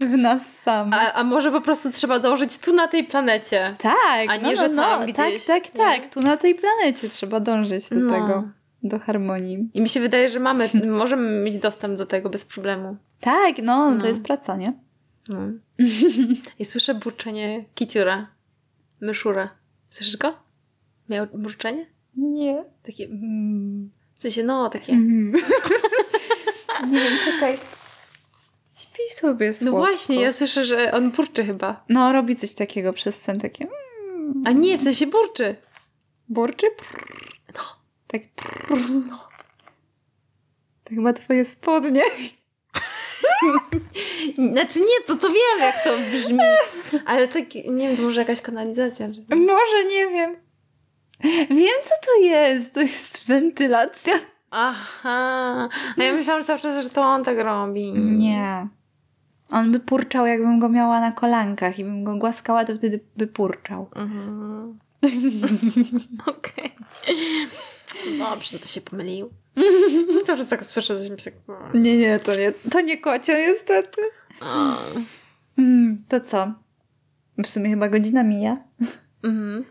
[0.00, 0.94] w nas samych.
[0.94, 3.76] A, a może po prostu trzeba dążyć tu na tej planecie?
[3.78, 4.30] Tak.
[4.30, 5.46] A nie, no, że no, tam no, gdzieś.
[5.46, 6.08] Tak, tak, tak.
[6.08, 8.12] Tu na tej planecie trzeba dążyć do no.
[8.12, 8.48] tego.
[8.82, 9.70] Do harmonii.
[9.74, 12.96] I mi się wydaje, że mamy, możemy mieć dostęp do tego bez problemu.
[13.20, 14.00] Tak, no, no.
[14.00, 14.72] to jest praca, nie?
[15.28, 15.38] No.
[16.58, 18.26] I słyszę burczenie kiciura.
[19.00, 19.48] Myszura.
[19.90, 20.34] Słyszysz go?
[21.08, 21.86] Miał burczenie?
[22.16, 22.64] Nie.
[22.86, 24.92] Takie mm, w sensie, no, takie.
[24.92, 25.32] Mm.
[26.90, 27.58] nie wiem, czekaj.
[28.94, 29.78] Śpi sobie słodko.
[29.78, 31.84] No właśnie, ja słyszę, że on burczy chyba.
[31.88, 34.42] No, robi coś takiego przez sen, takie mm.
[34.46, 35.56] A nie, w sensie burczy.
[36.28, 36.66] Burczy?
[37.54, 37.60] No.
[38.06, 38.22] Tak.
[39.10, 39.28] No.
[40.84, 42.02] To chyba twoje spodnie.
[44.52, 46.38] Znaczy nie, to to wiem jak to brzmi.
[47.06, 49.08] Ale tak, nie wiem, to może jakaś kanalizacja.
[49.28, 50.34] Może, nie wiem.
[51.50, 52.72] Wiem, co to jest.
[52.72, 54.14] To jest wentylacja.
[54.50, 55.68] Aha.
[55.98, 57.92] A ja myślałam cały czas, że to on tak robi.
[57.92, 58.68] Nie.
[59.50, 63.26] On by purczał, jakbym go miała na kolankach i bym go głaskała, to wtedy by
[63.26, 63.90] purczał.
[63.94, 64.78] Mhm.
[66.26, 66.72] Okej.
[68.18, 69.30] Dobrze, no to się pomylił.
[70.26, 71.30] Cały czas tak słyszę, że mi się...
[71.74, 74.00] Nie, nie, to nie, to nie kocie niestety.
[75.58, 76.52] Mm, to co?
[77.38, 78.56] W sumie chyba godzina mija.
[79.22, 79.64] Mhm.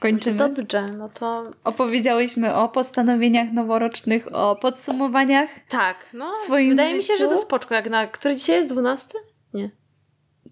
[0.00, 0.36] Kończymy.
[0.36, 5.50] Dobrze, no to Opowiedziałyśmy o postanowieniach noworocznych, o podsumowaniach.
[5.68, 6.32] tak, no.
[6.44, 7.24] Swoim wydaje mi się, życiu?
[7.24, 7.74] że to spoczko.
[7.74, 8.06] Jak na...
[8.06, 8.68] Który dzisiaj jest?
[8.70, 9.08] 12?
[9.54, 9.70] Nie.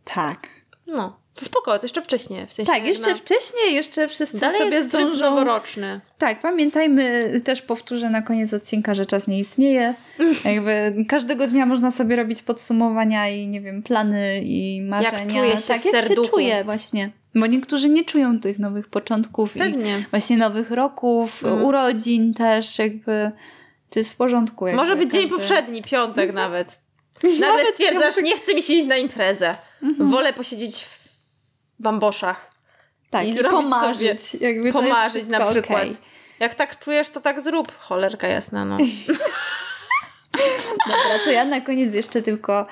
[0.04, 0.48] Tak.
[0.86, 1.20] No.
[1.34, 2.46] To spoko, to jeszcze wcześniej.
[2.46, 3.14] W sensie Tak, jak jeszcze na...
[3.16, 5.20] wcześniej, jeszcze wszyscy Dalej sobie jest zdążą.
[5.30, 6.00] noworoczny.
[6.18, 9.94] Tak, pamiętajmy, też powtórzę na koniec odcinka, że czas nie istnieje.
[10.44, 15.26] Jakby każdego dnia można sobie robić podsumowania i nie wiem, plany i marzenia.
[15.26, 16.24] czuje się tak, w jak serduchu.
[16.24, 17.10] się czuje właśnie.
[17.36, 20.04] Bo niektórzy nie czują tych nowych początków i Pewnie.
[20.10, 21.64] właśnie nowych roków, Mm.
[21.64, 23.30] urodzin też jakby
[23.90, 24.66] to jest w porządku.
[24.66, 26.80] Jakby Może być dzień każdy- powszedni, piątek nawet.
[27.22, 28.24] Nagle Nawet stwierdzasz, piątek.
[28.24, 29.54] nie chce mi się iść na imprezę.
[29.98, 30.98] Wolę posiedzieć w
[31.78, 32.50] bamboszach.
[33.10, 34.34] Tak, i i, pomarzyć.
[34.34, 35.82] Jakby to jest Pomarzyć na przykład.
[35.82, 35.96] okej.
[36.40, 37.78] Jak tak czujesz, to tak zrób.
[37.78, 38.78] Cholerka jasna, no.
[40.86, 42.66] Dobra, to ja na koniec jeszcze tylko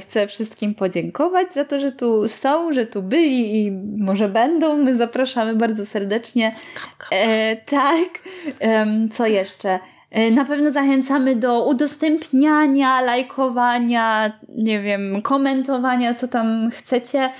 [0.00, 4.76] chcę wszystkim podziękować za to, że tu są, że tu byli i może będą.
[4.76, 6.54] My zapraszamy bardzo serdecznie.
[7.10, 8.08] E, tak.
[8.60, 9.78] Em, co jeszcze?
[10.10, 17.30] E, Na pewno zachęcamy do udostępniania, lajkowania, nie wiem, komentowania, co tam chcecie,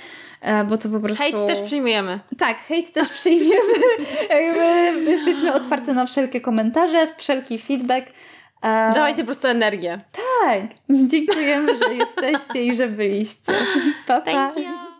[0.41, 1.23] e, bo to po prostu...
[1.23, 2.19] Hejt też przyjmujemy.
[2.37, 3.73] Tak, hejt też przyjmiemy.
[4.29, 8.05] Jakby jesteśmy otwarte na wszelkie komentarze, wszelki feedback.
[8.61, 9.97] E, Dawajcie po prostu energię.
[10.11, 13.53] tak, dziękujemy, że jesteście i że byliście.
[14.07, 14.31] Pa, pa.
[14.31, 14.90] Thank you.